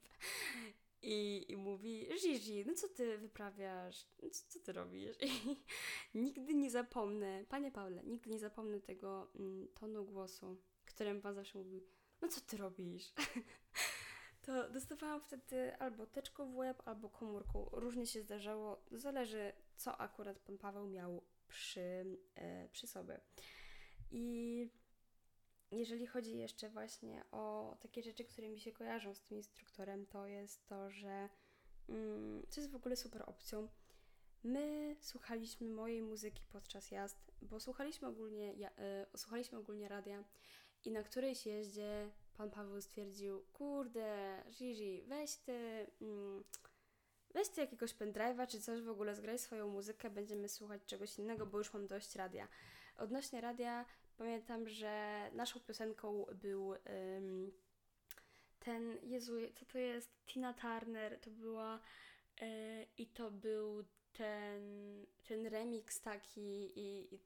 i, 1.01 1.45
i 1.51 1.57
mówi, 1.57 2.07
Zizi, 2.19 2.63
no 2.67 2.73
co 2.73 2.87
ty 2.87 3.17
wyprawiasz, 3.17 4.05
no 4.23 4.29
co, 4.29 4.43
co 4.47 4.59
ty 4.59 4.73
robisz? 4.73 5.17
I 6.13 6.17
nigdy 6.19 6.53
nie 6.53 6.71
zapomnę, 6.71 7.45
panie 7.49 7.71
Paule, 7.71 8.03
nigdy 8.03 8.29
nie 8.29 8.39
zapomnę 8.39 8.79
tego 8.79 9.31
mm, 9.35 9.67
tonu 9.67 10.05
głosu, 10.05 10.57
którym 10.85 11.21
pan 11.21 11.35
zawsze 11.35 11.57
mówił, 11.57 11.81
no 12.21 12.27
co 12.27 12.41
ty 12.41 12.57
robisz? 12.57 13.13
to 14.41 14.69
dostawałam 14.69 15.21
wtedy 15.21 15.77
albo 15.77 16.05
teczką 16.05 16.51
w 16.51 16.55
łeb, 16.55 16.81
albo 16.85 17.09
komórką. 17.09 17.69
Różnie 17.71 18.07
się 18.07 18.21
zdarzało, 18.21 18.85
zależy 18.91 19.53
co 19.75 19.97
akurat 19.97 20.39
pan 20.39 20.57
Paweł 20.57 20.87
miał 20.87 21.23
przy, 21.47 22.17
e, 22.35 22.69
przy 22.69 22.87
sobie. 22.87 23.21
I 24.11 24.67
jeżeli 25.71 26.07
chodzi 26.07 26.38
jeszcze 26.38 26.69
właśnie 26.69 27.23
o 27.31 27.75
takie 27.79 28.03
rzeczy, 28.03 28.23
które 28.23 28.49
mi 28.49 28.60
się 28.60 28.71
kojarzą 28.71 29.13
z 29.13 29.21
tym 29.21 29.38
instruktorem, 29.38 30.05
to 30.05 30.27
jest 30.27 30.67
to, 30.67 30.89
że 30.89 31.29
mm, 31.89 32.43
co 32.49 32.62
jest 32.62 32.71
w 32.71 32.75
ogóle 32.75 32.95
super 32.95 33.23
opcją. 33.29 33.67
My 34.43 34.95
słuchaliśmy 34.99 35.69
mojej 35.69 36.01
muzyki 36.01 36.43
podczas 36.51 36.91
jazd, 36.91 37.31
bo 37.41 37.60
słuchaliśmy 37.60 38.07
ogólnie, 38.07 38.53
ja, 38.53 38.69
y, 39.13 39.17
słuchaliśmy 39.17 39.57
ogólnie 39.57 39.88
radia 39.88 40.23
i 40.86 40.91
na 40.91 41.03
którejś 41.03 41.45
jeździe 41.45 42.10
pan 42.38 42.51
Paweł 42.51 42.81
stwierdził, 42.81 43.45
kurde, 43.53 44.43
Gigi, 44.49 45.03
weź 45.07 45.36
ty, 45.36 45.88
mm, 46.01 46.43
weź 47.34 47.49
ty 47.49 47.62
jakiegoś 47.62 47.95
pendrive'a 47.95 48.47
czy 48.47 48.62
coś 48.62 48.81
w 48.81 48.89
ogóle, 48.89 49.15
zgraj 49.15 49.39
swoją 49.39 49.67
muzykę, 49.67 50.10
będziemy 50.10 50.49
słuchać 50.49 50.81
czegoś 50.86 51.19
innego, 51.19 51.45
bo 51.45 51.57
już 51.57 51.73
mam 51.73 51.88
dość 51.88 52.15
radia. 52.15 52.47
Odnośnie 52.97 53.41
radia, 53.41 53.86
pamiętam, 54.17 54.69
że 54.69 55.30
naszą 55.34 55.60
piosenką 55.60 56.26
był 56.34 56.76
ten, 58.60 58.97
Jezu, 59.04 59.34
co 59.56 59.65
to 59.65 59.78
jest? 59.78 60.26
Tina 60.26 60.54
Turner, 60.54 61.19
to 61.19 61.30
była 61.30 61.80
yy, 62.41 62.47
i 62.97 63.08
to 63.08 63.32
był 63.32 63.84
ten, 64.13 64.62
ten 65.24 65.47
remix 65.47 66.02
taki 66.02 66.80
i, 66.80 67.15
i 67.15 67.19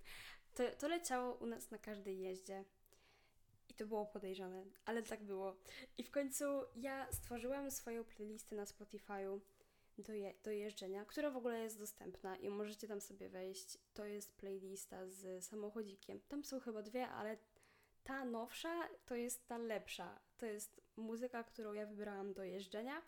to, 0.54 0.62
to 0.78 0.88
leciało 0.88 1.34
u 1.34 1.46
nas 1.46 1.70
na 1.70 1.78
każdej 1.78 2.20
jeździe. 2.20 2.64
I 3.68 3.74
to 3.74 3.86
było 3.86 4.06
podejrzane, 4.06 4.64
ale 4.84 5.02
tak 5.02 5.24
było. 5.24 5.56
I 5.98 6.02
w 6.02 6.10
końcu 6.10 6.44
ja 6.76 7.12
stworzyłam 7.12 7.70
swoją 7.70 8.04
playlistę 8.04 8.56
na 8.56 8.64
Spotify'u 8.64 9.40
do, 9.98 10.12
je, 10.12 10.34
do 10.44 10.50
jeżdżenia, 10.50 11.04
która 11.04 11.30
w 11.30 11.36
ogóle 11.36 11.60
jest 11.60 11.78
dostępna 11.78 12.36
i 12.36 12.48
możecie 12.48 12.88
tam 12.88 13.00
sobie 13.00 13.28
wejść. 13.28 13.78
To 13.94 14.06
jest 14.06 14.36
playlista 14.36 15.06
z 15.06 15.44
samochodzikiem. 15.44 16.20
Tam 16.28 16.44
są 16.44 16.60
chyba 16.60 16.82
dwie, 16.82 17.08
ale 17.08 17.36
ta 18.04 18.24
nowsza 18.24 18.88
to 19.04 19.14
jest 19.14 19.46
ta 19.46 19.58
lepsza. 19.58 20.20
To 20.38 20.46
jest 20.46 20.80
muzyka, 20.96 21.44
którą 21.44 21.72
ja 21.72 21.86
wybrałam 21.86 22.34
do 22.34 22.44
jeżdżenia. 22.44 23.02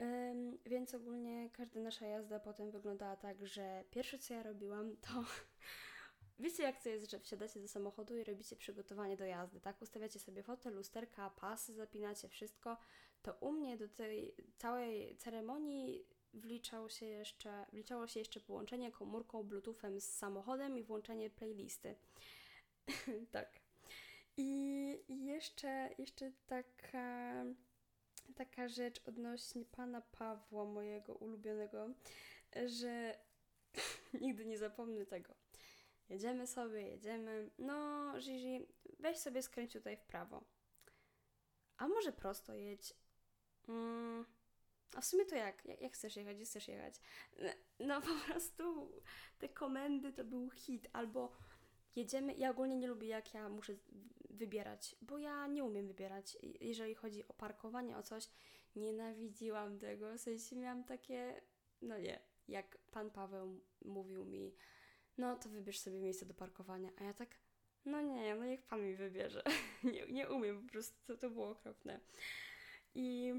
Um, 0.00 0.58
więc 0.66 0.94
ogólnie 0.94 1.50
każda 1.50 1.80
nasza 1.80 2.06
jazda 2.06 2.40
potem 2.40 2.70
wyglądała 2.70 3.16
tak, 3.16 3.46
że 3.46 3.84
pierwsze 3.90 4.18
co 4.18 4.34
ja 4.34 4.42
robiłam 4.42 4.96
to 4.96 5.10
Wiecie, 6.38 6.62
jak 6.62 6.82
to 6.82 6.88
jest, 6.88 7.10
że 7.10 7.18
wsiadacie 7.18 7.60
do 7.60 7.68
samochodu 7.68 8.16
i 8.16 8.24
robicie 8.24 8.56
przygotowanie 8.56 9.16
do 9.16 9.24
jazdy, 9.24 9.60
tak? 9.60 9.82
Ustawiacie 9.82 10.18
sobie 10.18 10.42
fotel, 10.42 10.74
lusterka, 10.74 11.30
pasy, 11.30 11.74
zapinacie 11.74 12.28
wszystko. 12.28 12.76
To 13.24 13.32
u 13.40 13.52
mnie 13.52 13.76
do 13.76 13.88
tej 13.88 14.34
całej 14.56 15.16
ceremonii 15.16 16.06
wliczało 16.34 16.88
się 16.88 17.06
jeszcze, 17.06 17.66
wliczało 17.72 18.06
się 18.06 18.20
jeszcze 18.20 18.40
połączenie 18.40 18.92
komórką, 18.92 19.42
bluetoothem 19.42 20.00
z 20.00 20.04
samochodem 20.04 20.78
i 20.78 20.82
włączenie 20.82 21.30
playlisty. 21.30 21.96
tak. 23.32 23.60
I 24.36 24.98
jeszcze, 25.08 25.90
jeszcze 25.98 26.32
taka 26.46 27.44
taka 28.36 28.68
rzecz 28.68 29.00
odnośnie 29.08 29.64
pana 29.64 30.00
Pawła, 30.00 30.64
mojego 30.64 31.14
ulubionego, 31.14 31.88
że 32.66 33.18
nigdy 34.20 34.46
nie 34.46 34.58
zapomnę 34.58 35.06
tego. 35.06 35.34
Jedziemy 36.08 36.46
sobie, 36.46 36.82
jedziemy. 36.82 37.50
No, 37.58 38.12
Gigi, 38.18 38.66
weź 39.00 39.18
sobie 39.18 39.42
skręć 39.42 39.72
tutaj 39.72 39.96
w 39.96 40.02
prawo. 40.02 40.44
A 41.76 41.88
może 41.88 42.12
prosto 42.12 42.54
jedź? 42.54 42.94
Mm, 43.68 44.24
a 44.94 45.00
w 45.00 45.04
sumie 45.04 45.24
to 45.24 45.36
jak? 45.36 45.64
jak? 45.64 45.80
Jak 45.80 45.92
chcesz 45.92 46.16
jechać? 46.16 46.36
Gdzie 46.36 46.44
chcesz 46.44 46.68
jechać? 46.68 47.00
No 47.80 48.00
po 48.00 48.14
prostu 48.26 48.92
te 49.38 49.48
komendy 49.48 50.12
to 50.12 50.24
był 50.24 50.50
hit. 50.50 50.88
Albo 50.92 51.32
jedziemy. 51.96 52.34
Ja 52.34 52.50
ogólnie 52.50 52.76
nie 52.76 52.88
lubię, 52.88 53.08
jak 53.08 53.34
ja 53.34 53.48
muszę 53.48 53.74
wybierać, 54.30 54.96
bo 55.02 55.18
ja 55.18 55.46
nie 55.46 55.64
umiem 55.64 55.86
wybierać. 55.86 56.38
Jeżeli 56.60 56.94
chodzi 56.94 57.28
o 57.28 57.32
parkowanie, 57.32 57.96
o 57.96 58.02
coś, 58.02 58.28
nienawidziłam 58.76 59.78
tego. 59.78 60.14
W 60.14 60.20
sensie 60.20 60.56
miałam 60.56 60.84
takie. 60.84 61.42
No 61.82 61.98
nie. 61.98 62.20
Jak 62.48 62.78
pan 62.90 63.10
Paweł 63.10 63.60
mówił 63.84 64.24
mi, 64.24 64.54
no 65.18 65.36
to 65.36 65.48
wybierz 65.48 65.78
sobie 65.78 66.00
miejsce 66.00 66.26
do 66.26 66.34
parkowania. 66.34 66.90
A 67.00 67.04
ja 67.04 67.14
tak, 67.14 67.38
no 67.84 68.00
nie, 68.00 68.34
no 68.34 68.44
niech 68.44 68.62
pan 68.62 68.82
mi 68.82 68.96
wybierze. 68.96 69.42
nie, 69.92 70.06
nie 70.06 70.28
umiem, 70.28 70.66
po 70.66 70.72
prostu 70.72 71.06
to, 71.06 71.16
to 71.16 71.30
było 71.30 71.50
okropne. 71.50 72.00
I 72.94 73.34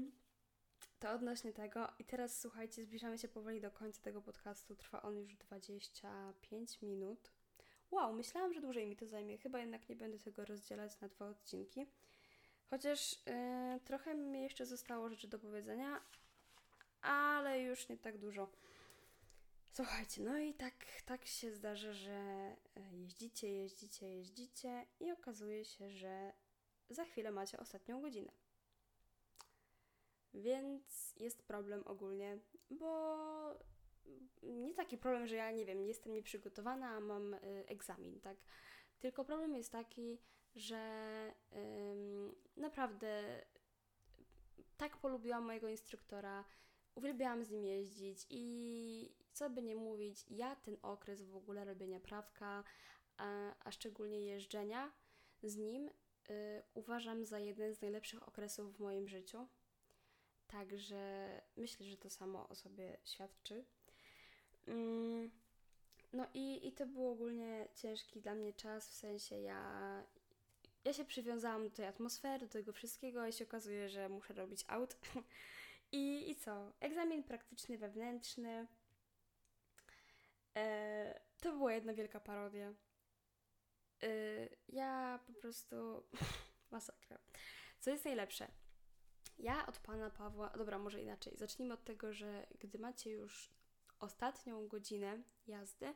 to 0.98 1.10
odnośnie 1.10 1.52
tego. 1.52 1.88
I 1.98 2.04
teraz 2.04 2.40
słuchajcie, 2.40 2.82
zbliżamy 2.82 3.18
się 3.18 3.28
powoli 3.28 3.60
do 3.60 3.70
końca 3.70 4.02
tego 4.02 4.22
podcastu. 4.22 4.76
Trwa 4.76 5.02
on 5.02 5.16
już 5.16 5.36
25 5.36 6.82
minut. 6.82 7.32
Wow, 7.90 8.12
myślałam, 8.12 8.54
że 8.54 8.60
dłużej 8.60 8.86
mi 8.86 8.96
to 8.96 9.06
zajmie. 9.06 9.38
Chyba 9.38 9.58
jednak 9.58 9.88
nie 9.88 9.96
będę 9.96 10.18
tego 10.18 10.44
rozdzielać 10.44 11.00
na 11.00 11.08
dwa 11.08 11.28
odcinki. 11.28 11.86
Chociaż 12.70 13.12
yy, 13.26 13.80
trochę 13.84 14.14
mi 14.14 14.42
jeszcze 14.42 14.66
zostało 14.66 15.08
rzeczy 15.08 15.28
do 15.28 15.38
powiedzenia, 15.38 16.00
ale 17.00 17.62
już 17.62 17.88
nie 17.88 17.96
tak 17.96 18.18
dużo. 18.18 18.48
Słuchajcie, 19.72 20.22
no 20.22 20.38
i 20.38 20.54
tak, 20.54 20.86
tak 21.06 21.26
się 21.26 21.52
zdarza, 21.52 21.92
że 21.92 22.12
e, 22.12 22.56
jeździcie, 22.92 23.48
jeździcie, 23.48 24.08
jeździcie 24.08 24.86
i 25.00 25.12
okazuje 25.12 25.64
się, 25.64 25.90
że 25.90 26.32
za 26.90 27.04
chwilę 27.04 27.30
macie 27.30 27.58
ostatnią 27.58 28.00
godzinę. 28.00 28.32
Więc 30.34 31.14
jest 31.16 31.42
problem 31.42 31.82
ogólnie, 31.86 32.38
bo 32.70 33.16
nie 34.42 34.74
taki 34.74 34.98
problem, 34.98 35.26
że 35.26 35.36
ja 35.36 35.50
nie 35.50 35.66
wiem, 35.66 35.82
jestem 35.82 36.12
nieprzygotowana, 36.12 36.88
a 36.88 37.00
mam 37.00 37.34
y, 37.34 37.64
egzamin, 37.66 38.20
tak? 38.20 38.36
Tylko 38.98 39.24
problem 39.24 39.56
jest 39.56 39.72
taki, 39.72 40.18
że 40.54 41.32
y, 41.52 42.60
naprawdę 42.60 43.42
tak 44.76 44.96
polubiłam 44.96 45.44
mojego 45.44 45.68
instruktora, 45.68 46.44
uwielbiałam 46.94 47.44
z 47.44 47.50
nim 47.50 47.64
jeździć 47.64 48.26
i 48.30 49.14
co 49.32 49.50
by 49.50 49.62
nie 49.62 49.76
mówić, 49.76 50.24
ja 50.30 50.56
ten 50.56 50.76
okres 50.82 51.22
w 51.22 51.36
ogóle 51.36 51.64
robienia 51.64 52.00
prawka, 52.00 52.64
a, 53.16 53.54
a 53.64 53.70
szczególnie 53.70 54.20
jeżdżenia 54.20 54.92
z 55.42 55.56
nim, 55.56 55.88
y, 56.30 56.62
uważam 56.74 57.26
za 57.26 57.38
jeden 57.38 57.74
z 57.74 57.80
najlepszych 57.80 58.28
okresów 58.28 58.76
w 58.76 58.80
moim 58.80 59.08
życiu. 59.08 59.46
Także 60.56 61.28
myślę, 61.56 61.86
że 61.86 61.96
to 61.96 62.10
samo 62.10 62.48
o 62.48 62.54
sobie 62.54 62.98
świadczy. 63.04 63.64
Mm, 64.66 65.30
no 66.12 66.26
i, 66.34 66.68
i 66.68 66.72
to 66.72 66.86
był 66.86 67.08
ogólnie 67.08 67.68
ciężki 67.74 68.20
dla 68.20 68.34
mnie 68.34 68.52
czas, 68.52 68.90
w 68.90 68.94
sensie 68.94 69.40
ja, 69.40 70.02
ja 70.84 70.92
się 70.92 71.04
przywiązałam 71.04 71.64
do 71.64 71.70
tej 71.70 71.86
atmosfery, 71.86 72.46
do 72.46 72.52
tego 72.52 72.72
wszystkiego 72.72 73.26
i 73.26 73.32
się 73.32 73.44
okazuje, 73.44 73.88
że 73.88 74.08
muszę 74.08 74.34
robić 74.34 74.64
aut. 74.68 74.96
I, 75.92 76.30
I 76.30 76.36
co? 76.36 76.72
Egzamin 76.80 77.22
praktyczny 77.22 77.78
wewnętrzny. 77.78 78.66
E, 80.56 81.20
to 81.40 81.52
była 81.52 81.72
jedna 81.72 81.94
wielka 81.94 82.20
parodia. 82.20 82.74
E, 84.02 84.08
ja 84.68 85.20
po 85.26 85.32
prostu... 85.32 86.02
Masakra. 86.70 87.18
Co 87.80 87.90
jest 87.90 88.04
najlepsze? 88.04 88.65
Ja 89.38 89.66
od 89.66 89.78
pana 89.78 90.10
Pawła, 90.10 90.48
dobra, 90.48 90.78
może 90.78 91.02
inaczej. 91.02 91.36
Zacznijmy 91.36 91.74
od 91.74 91.84
tego, 91.84 92.12
że 92.12 92.46
gdy 92.60 92.78
macie 92.78 93.10
już 93.10 93.50
ostatnią 94.00 94.68
godzinę 94.68 95.22
jazdy, 95.46 95.94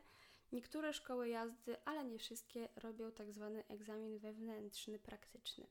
niektóre 0.51 0.93
szkoły 0.93 1.29
jazdy, 1.29 1.85
ale 1.85 2.05
nie 2.05 2.19
wszystkie, 2.19 2.69
robią 2.75 3.11
tak 3.11 3.31
zwany 3.31 3.67
egzamin 3.67 4.19
wewnętrzny, 4.19 4.99
praktyczny. 4.99 5.67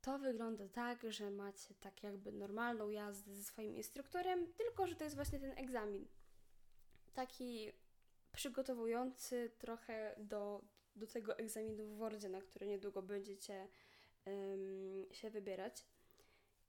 To 0.00 0.18
wygląda 0.18 0.68
tak, 0.68 1.12
że 1.12 1.30
macie 1.30 1.74
tak 1.74 2.02
jakby 2.02 2.32
normalną 2.32 2.90
jazdę 2.90 3.34
ze 3.34 3.44
swoim 3.44 3.76
instruktorem, 3.76 4.52
tylko 4.52 4.86
że 4.86 4.94
to 4.96 5.04
jest 5.04 5.16
właśnie 5.16 5.40
ten 5.40 5.58
egzamin. 5.58 6.08
Taki 7.14 7.72
przygotowujący 8.32 9.50
trochę 9.58 10.14
do, 10.18 10.62
do 10.96 11.06
tego 11.06 11.38
egzaminu 11.38 11.86
w 11.86 11.96
Wordzie, 11.96 12.28
na 12.28 12.40
który 12.40 12.66
niedługo 12.66 13.02
będziecie 13.02 13.68
się 15.12 15.30
wybierać. 15.30 15.84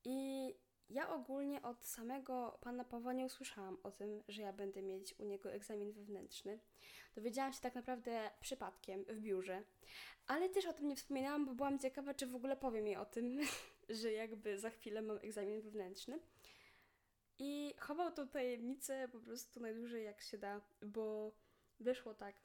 I 0.04 0.54
ja 0.90 1.10
ogólnie 1.10 1.62
od 1.62 1.86
samego 1.86 2.58
pana 2.62 2.84
Pawła 2.84 3.14
nie 3.14 3.26
usłyszałam 3.26 3.78
o 3.84 3.92
tym, 3.92 4.24
że 4.28 4.42
ja 4.42 4.54
będę 4.54 4.82
mieć 4.82 5.20
u 5.20 5.24
niego 5.24 5.52
egzamin 5.52 5.92
wewnętrzny. 5.92 6.60
Dowiedziałam 7.16 7.54
się 7.54 7.62
tak 7.62 7.76
naprawdę 7.76 8.32
przypadkiem 8.42 9.04
w 9.04 9.20
biurze, 9.20 9.64
ale 10.28 10.50
też 10.50 10.66
o 10.66 10.74
tym 10.74 10.88
nie 10.88 10.96
wspominałam, 10.96 11.46
bo 11.46 11.54
byłam 11.54 11.80
ciekawa, 11.80 12.14
czy 12.14 12.28
w 12.28 12.36
ogóle 12.36 12.58
powie 12.58 12.82
mi 12.82 12.96
o 12.96 13.06
tym, 13.06 13.40
że 14.02 14.12
jakby 14.12 14.60
za 14.60 14.70
chwilę 14.70 15.02
mam 15.02 15.18
egzamin 15.18 15.62
wewnętrzny. 15.62 16.20
I 17.40 17.74
chował 17.80 18.12
tą 18.12 18.28
tajemnicę 18.28 19.08
po 19.12 19.20
prostu 19.20 19.60
najdłużej 19.60 20.04
jak 20.04 20.22
się 20.22 20.38
da, 20.38 20.62
bo 20.82 21.32
wyszło 21.80 22.14
tak. 22.14 22.36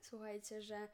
Słuchajcie, 0.00 0.62
że 0.62 0.88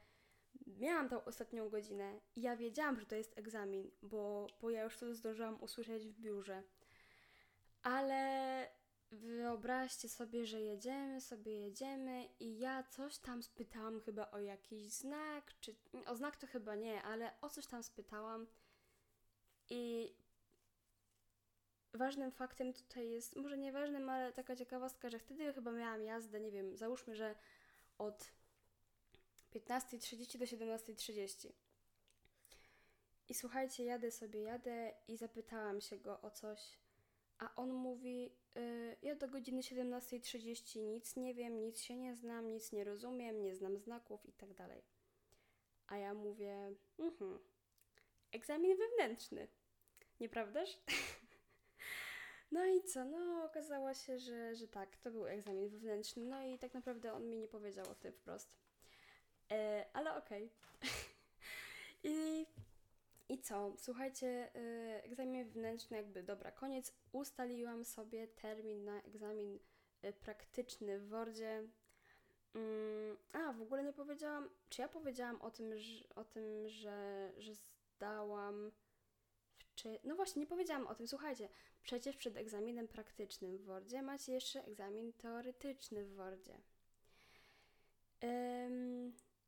miałam 0.79 1.09
tą 1.09 1.23
ostatnią 1.23 1.69
godzinę 1.69 2.19
i 2.35 2.41
ja 2.41 2.55
wiedziałam, 2.55 2.99
że 2.99 3.05
to 3.05 3.15
jest 3.15 3.37
egzamin, 3.37 3.91
bo, 4.01 4.47
bo 4.61 4.69
ja 4.69 4.83
już 4.83 4.97
to 4.97 5.15
zdążyłam 5.15 5.63
usłyszeć 5.63 6.07
w 6.07 6.19
biurze. 6.19 6.63
Ale 7.83 8.67
wyobraźcie 9.11 10.09
sobie, 10.09 10.45
że 10.45 10.61
jedziemy, 10.61 11.21
sobie 11.21 11.59
jedziemy 11.59 12.25
i 12.39 12.59
ja 12.59 12.83
coś 12.83 13.17
tam 13.17 13.43
spytałam 13.43 14.01
chyba 14.01 14.31
o 14.31 14.39
jakiś 14.39 14.91
znak, 14.91 15.53
czy 15.61 15.75
o 16.05 16.15
znak 16.15 16.37
to 16.37 16.47
chyba 16.47 16.75
nie, 16.75 17.01
ale 17.03 17.41
o 17.41 17.49
coś 17.49 17.67
tam 17.67 17.83
spytałam 17.83 18.47
i 19.69 20.13
ważnym 21.93 22.31
faktem 22.31 22.73
tutaj 22.73 23.09
jest, 23.09 23.35
może 23.35 23.57
nie 23.57 23.71
ważnym, 23.71 24.09
ale 24.09 24.33
taka 24.33 24.55
ciekawostka, 24.55 25.09
że 25.09 25.19
wtedy 25.19 25.53
chyba 25.53 25.71
miałam 25.71 26.03
jazdę, 26.03 26.39
nie 26.39 26.51
wiem, 26.51 26.77
załóżmy, 26.77 27.15
że 27.15 27.35
od 27.97 28.31
15.30 29.55 30.37
do 30.37 30.45
17.30. 30.45 31.51
I 33.29 33.33
słuchajcie, 33.33 33.83
jadę 33.83 34.11
sobie, 34.11 34.41
jadę 34.41 34.93
i 35.07 35.17
zapytałam 35.17 35.81
się 35.81 35.97
go 35.97 36.21
o 36.21 36.31
coś, 36.31 36.77
a 37.37 37.55
on 37.55 37.73
mówi, 37.73 38.35
yy, 38.55 38.97
ja 39.01 39.15
do 39.15 39.27
godziny 39.27 39.61
17.30 39.61 40.79
nic 40.79 41.15
nie 41.15 41.33
wiem, 41.33 41.61
nic 41.61 41.81
się 41.81 41.95
nie 41.95 42.15
znam, 42.15 42.51
nic 42.51 42.71
nie 42.71 42.83
rozumiem, 42.83 43.43
nie 43.43 43.55
znam 43.55 43.77
znaków 43.77 44.25
i 44.25 44.33
tak 44.33 44.53
dalej. 44.53 44.83
A 45.87 45.97
ja 45.97 46.13
mówię, 46.13 46.73
mhm, 46.99 47.39
egzamin 48.31 48.77
wewnętrzny, 48.77 49.47
nieprawdaż? 50.19 50.77
No 52.51 52.65
i 52.65 52.83
co? 52.83 53.05
No, 53.05 53.43
okazało 53.45 53.93
się, 53.93 54.19
że, 54.19 54.55
że 54.55 54.67
tak, 54.67 54.97
to 54.97 55.11
był 55.11 55.27
egzamin 55.27 55.69
wewnętrzny. 55.69 56.25
No 56.25 56.43
i 56.43 56.59
tak 56.59 56.73
naprawdę 56.73 57.13
on 57.13 57.29
mi 57.29 57.37
nie 57.37 57.47
powiedział 57.47 57.85
o 57.89 57.95
tym 57.95 58.13
wprost. 58.13 58.49
E, 59.51 59.85
ale 59.93 60.15
okej. 60.15 60.49
Okay. 60.77 60.89
I, 62.13 62.45
I 63.29 63.41
co? 63.41 63.73
Słuchajcie, 63.77 64.49
e, 64.55 65.03
egzamin 65.03 65.45
wewnętrzny 65.45 65.97
jakby, 65.97 66.23
dobra, 66.23 66.51
koniec. 66.51 66.93
Ustaliłam 67.11 67.85
sobie 67.85 68.27
termin 68.27 68.85
na 68.85 69.01
egzamin 69.01 69.59
e, 70.01 70.13
praktyczny 70.13 70.99
w 70.99 71.07
Wordzie. 71.07 71.63
Mm, 72.55 73.17
a, 73.33 73.53
w 73.53 73.61
ogóle 73.61 73.83
nie 73.83 73.93
powiedziałam, 73.93 74.49
czy 74.69 74.81
ja 74.81 74.87
powiedziałam 74.87 75.41
o 75.41 75.51
tym, 75.51 75.77
że, 75.77 76.15
o 76.15 76.23
tym, 76.23 76.69
że, 76.69 77.31
że 77.37 77.53
zdałam 77.55 78.71
czy... 79.75 79.99
No 80.03 80.15
właśnie, 80.15 80.39
nie 80.39 80.47
powiedziałam 80.47 80.87
o 80.87 80.95
tym. 80.95 81.07
Słuchajcie, 81.07 81.49
przecież 81.83 82.15
przed 82.15 82.37
egzaminem 82.37 82.87
praktycznym 82.87 83.57
w 83.57 83.63
Wordzie 83.63 84.01
macie 84.01 84.33
jeszcze 84.33 84.65
egzamin 84.65 85.13
teoretyczny 85.13 86.05
w 86.05 86.15
Wordzie. 86.15 86.57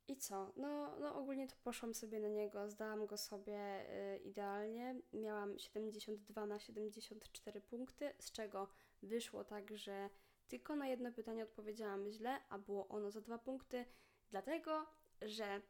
I 0.08 0.16
co? 0.16 0.52
No, 0.56 0.96
no 1.00 1.14
ogólnie 1.14 1.48
to 1.48 1.56
poszłam 1.64 1.94
sobie 1.94 2.20
na 2.20 2.28
niego, 2.28 2.70
zdałam 2.70 3.06
go 3.06 3.16
sobie 3.16 3.86
y, 4.14 4.18
idealnie. 4.18 5.00
Miałam 5.12 5.58
72 5.58 6.46
na 6.46 6.58
74 6.58 7.60
punkty, 7.60 8.12
z 8.18 8.32
czego 8.32 8.68
wyszło 9.02 9.44
tak, 9.44 9.76
że 9.76 10.10
tylko 10.48 10.76
na 10.76 10.86
jedno 10.88 11.12
pytanie 11.12 11.42
odpowiedziałam 11.44 12.10
źle, 12.10 12.40
a 12.48 12.58
było 12.58 12.88
ono 12.88 13.10
za 13.10 13.20
dwa 13.20 13.38
punkty, 13.38 13.84
dlatego 14.30 14.86
że 15.22 15.60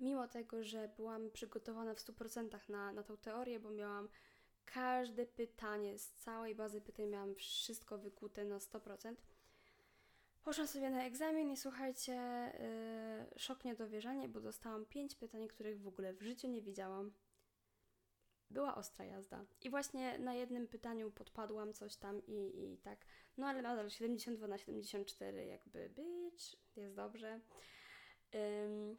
mimo 0.00 0.28
tego, 0.28 0.64
że 0.64 0.88
byłam 0.96 1.30
przygotowana 1.30 1.94
w 1.94 1.98
100% 1.98 2.68
na, 2.68 2.92
na 2.92 3.02
tą 3.02 3.16
teorię, 3.16 3.60
bo 3.60 3.70
miałam 3.70 4.08
każde 4.64 5.26
pytanie 5.26 5.98
z 5.98 6.12
całej 6.12 6.54
bazy 6.54 6.80
pytań 6.80 7.06
miałam 7.06 7.34
wszystko 7.34 7.98
wykute 7.98 8.44
na 8.44 8.58
100%. 8.58 9.14
Poszłam 10.44 10.66
sobie 10.66 10.90
na 10.90 11.04
egzamin 11.04 11.50
i 11.50 11.56
słuchajcie, 11.56 12.12
yy, 13.32 13.38
szok 13.38 13.64
niedowierzanie, 13.64 14.28
bo 14.28 14.40
dostałam 14.40 14.86
5 14.86 15.14
pytań, 15.14 15.48
których 15.48 15.80
w 15.80 15.86
ogóle 15.86 16.14
w 16.14 16.22
życiu 16.22 16.48
nie 16.48 16.62
widziałam. 16.62 17.12
Była 18.50 18.74
ostra 18.74 19.04
jazda. 19.04 19.44
I 19.62 19.70
właśnie 19.70 20.18
na 20.18 20.34
jednym 20.34 20.68
pytaniu 20.68 21.10
podpadłam 21.10 21.72
coś 21.72 21.96
tam 21.96 22.26
i, 22.26 22.64
i 22.64 22.78
tak. 22.78 23.06
No 23.36 23.46
ale 23.46 23.62
nadal 23.62 23.90
72 23.90 24.46
na 24.46 24.58
74, 24.58 25.46
jakby 25.46 25.88
bitch, 25.88 26.56
jest 26.76 26.96
dobrze. 26.96 27.40
Ym, 28.34 28.98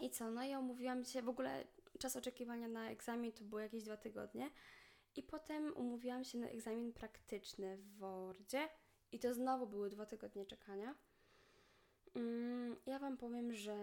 I 0.00 0.10
co? 0.10 0.30
No 0.30 0.44
i 0.44 0.54
omówiłam 0.54 1.04
się, 1.04 1.22
w 1.22 1.28
ogóle 1.28 1.64
czas 1.98 2.16
oczekiwania 2.16 2.68
na 2.68 2.90
egzamin 2.90 3.32
to 3.32 3.44
było 3.44 3.60
jakieś 3.60 3.84
dwa 3.84 3.96
tygodnie. 3.96 4.50
I 5.16 5.22
potem 5.22 5.76
umówiłam 5.76 6.24
się 6.24 6.38
na 6.38 6.48
egzamin 6.48 6.92
praktyczny 6.92 7.76
w 7.76 7.96
Wordzie. 7.98 8.68
I 9.12 9.18
to 9.18 9.34
znowu 9.34 9.66
były 9.66 9.90
dwa 9.90 10.06
tygodnie 10.06 10.46
czekania. 10.46 10.94
Ym, 12.16 12.76
ja 12.86 12.98
Wam 12.98 13.16
powiem, 13.16 13.52
że 13.52 13.76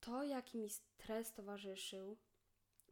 to, 0.00 0.22
jaki 0.22 0.58
mi 0.58 0.70
stres 0.70 1.32
towarzyszył, 1.32 2.16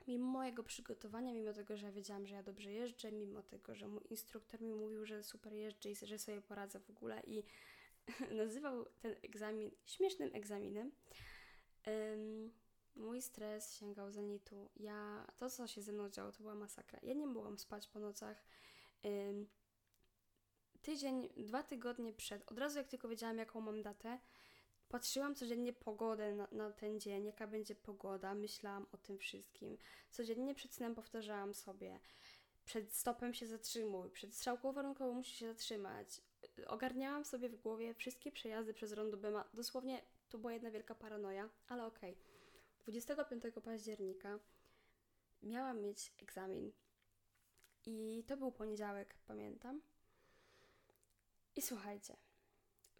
mimo 0.07 0.27
mojego 0.27 0.63
przygotowania, 0.65 1.35
mimo 1.35 1.53
tego, 1.53 1.77
że 1.77 1.87
ja 1.87 1.93
wiedziałam, 1.93 2.27
że 2.27 2.35
ja 2.35 2.43
dobrze 2.43 2.73
jeżdżę, 2.73 3.13
mimo 3.13 3.43
tego, 3.43 3.75
że 3.75 3.89
mój 3.89 4.03
instruktor 4.11 4.61
mi 4.61 4.75
mówił, 4.75 5.07
że 5.07 5.23
super 5.23 5.53
jeżdżę 5.53 5.91
i 5.91 5.95
że 5.95 6.19
sobie 6.19 6.41
poradzę 6.43 6.81
w 6.81 6.91
ogóle 6.91 7.23
i 7.27 7.45
nazywał 8.41 8.85
ten 9.01 9.17
egzamin 9.23 9.71
śmiesznym 9.85 10.31
egzaminem, 10.33 10.93
um, 11.87 12.53
mój 12.95 13.23
stres 13.23 13.75
sięgał 13.75 14.11
zenitu. 14.11 14.71
Ja, 14.77 15.27
to 15.37 15.51
co 15.51 15.67
się 15.67 15.83
ze 15.83 15.93
mną 15.93 16.11
działo, 16.11 16.33
to 16.33 16.39
była 16.39 16.55
masakra. 16.55 16.99
Ja 17.03 17.15
nie 17.15 17.27
mogłam 17.27 17.59
spać 17.59 17.89
po 17.89 17.99
nocach. 17.99 18.45
Um, 19.05 19.47
tydzień, 20.83 21.29
dwa 21.37 21.63
tygodnie 21.63 22.13
przed, 22.13 22.53
od 22.53 22.59
razu 22.59 22.79
jak 22.79 22.89
tylko 22.89 23.09
wiedziałam, 23.09 23.39
jaką 23.39 23.61
mam 23.61 23.83
datę, 23.83 24.19
Patrzyłam 24.93 25.35
codziennie 25.35 25.73
pogodę 25.73 26.35
na, 26.35 26.49
na, 26.53 26.71
ten 26.71 27.01
dzień, 27.01 27.25
jaka 27.25 27.47
będzie 27.47 27.75
pogoda, 27.75 28.35
myślałam 28.35 28.87
o 28.93 28.97
tym 28.97 29.19
wszystkim. 29.19 29.79
Codziennie 30.11 30.55
przed 30.55 30.75
snem 30.75 30.95
powtarzałam 30.95 31.55
sobie, 31.55 32.01
przed 32.65 32.95
stopem 32.95 33.35
się 33.35 33.47
zatrzymuj, 33.47 34.11
przed 34.11 34.35
strzałką 34.35 34.73
warunkową 34.73 35.13
musisz 35.13 35.39
się 35.39 35.49
zatrzymać. 35.49 36.23
Ogarniałam 36.67 37.25
sobie 37.25 37.49
w 37.49 37.57
głowie 37.57 37.95
wszystkie 37.95 38.33
przejazdy 38.33 38.75
przez 38.75 38.93
rondo 38.93 39.17
Bema. 39.17 39.45
Dosłownie 39.55 40.03
to 40.29 40.39
była 40.39 40.53
jedna 40.53 40.71
wielka 40.71 40.95
paranoja, 40.95 41.49
ale 41.69 41.87
okej. 41.87 42.13
Okay. 42.13 42.93
25 42.93 43.45
października 43.65 44.39
miałam 45.43 45.81
mieć 45.81 46.13
egzamin 46.23 46.73
i 47.87 48.25
to 48.27 48.37
był 48.37 48.53
poniedziałek, 48.53 49.15
pamiętam. 49.27 49.81
I 51.57 51.63
słuchajcie, 51.63 52.17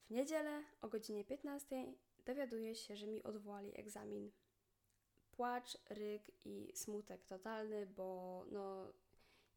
w 0.07 0.11
niedzielę 0.11 0.65
o 0.81 0.89
godzinie 0.89 1.25
15 1.25 1.95
dowiaduję 2.25 2.75
się, 2.75 2.97
że 2.97 3.07
mi 3.07 3.23
odwołali 3.23 3.79
egzamin. 3.79 4.31
Płacz, 5.31 5.79
ryk 5.89 6.23
i 6.45 6.73
smutek 6.75 7.25
totalny, 7.25 7.87
bo 7.87 8.45
no, 8.51 8.93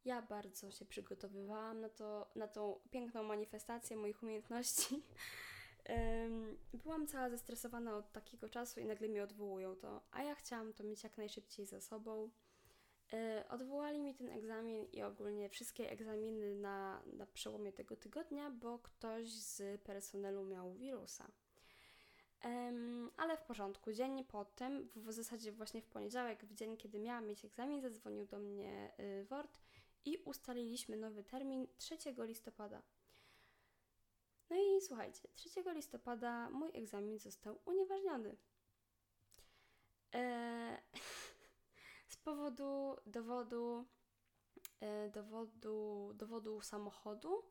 ja 0.05 0.21
bardzo 0.21 0.71
się 0.71 0.85
przygotowywałam 0.85 1.81
na, 1.81 1.89
to, 1.89 2.31
na 2.35 2.47
tą 2.47 2.79
piękną 2.91 3.23
manifestację 3.23 3.97
moich 3.97 4.23
umiejętności. 4.23 5.03
Byłam 6.83 7.07
cała 7.07 7.29
zestresowana 7.29 7.97
od 7.97 8.11
takiego 8.11 8.49
czasu 8.49 8.79
i 8.79 8.85
nagle 8.85 9.09
mi 9.09 9.19
odwołują 9.19 9.75
to, 9.75 10.01
a 10.11 10.23
ja 10.23 10.35
chciałam 10.35 10.73
to 10.73 10.83
mieć 10.83 11.03
jak 11.03 11.17
najszybciej 11.17 11.65
za 11.65 11.81
sobą. 11.81 12.29
E, 13.15 13.45
odwołali 13.49 13.99
mi 13.99 14.15
ten 14.15 14.29
egzamin 14.29 14.85
i 14.93 15.03
ogólnie 15.03 15.49
wszystkie 15.49 15.91
egzaminy 15.91 16.55
na, 16.55 17.03
na 17.05 17.25
przełomie 17.25 17.73
tego 17.73 17.95
tygodnia, 17.95 18.51
bo 18.51 18.79
ktoś 18.79 19.31
z 19.31 19.81
personelu 19.81 20.45
miał 20.45 20.73
wirusa. 20.73 21.31
Um, 22.43 23.11
ale 23.17 23.37
w 23.37 23.41
porządku. 23.41 23.93
Dzień 23.93 24.23
potem, 24.23 24.87
w, 24.87 24.97
w 24.97 25.11
zasadzie 25.11 25.51
właśnie 25.51 25.81
w 25.81 25.87
poniedziałek, 25.87 26.45
w 26.45 26.53
dzień, 26.53 26.77
kiedy 26.77 26.99
miałam 26.99 27.27
mieć 27.27 27.45
egzamin, 27.45 27.81
zadzwonił 27.81 28.25
do 28.25 28.39
mnie 28.39 28.91
y, 28.99 29.27
i 30.05 30.17
ustaliliśmy 30.17 30.97
nowy 30.97 31.23
termin 31.23 31.67
3 31.77 31.97
listopada. 32.17 32.81
No 34.49 34.55
i 34.55 34.81
słuchajcie, 34.81 35.27
3 35.35 35.49
listopada 35.73 36.49
mój 36.49 36.71
egzamin 36.73 37.19
został 37.19 37.59
unieważniony. 37.65 38.37
Eee, 40.11 40.77
powodu 42.25 42.95
dowodu, 43.05 43.85
e, 44.79 45.09
dowodu, 45.09 46.11
dowodu 46.13 46.61
samochodu. 46.61 47.43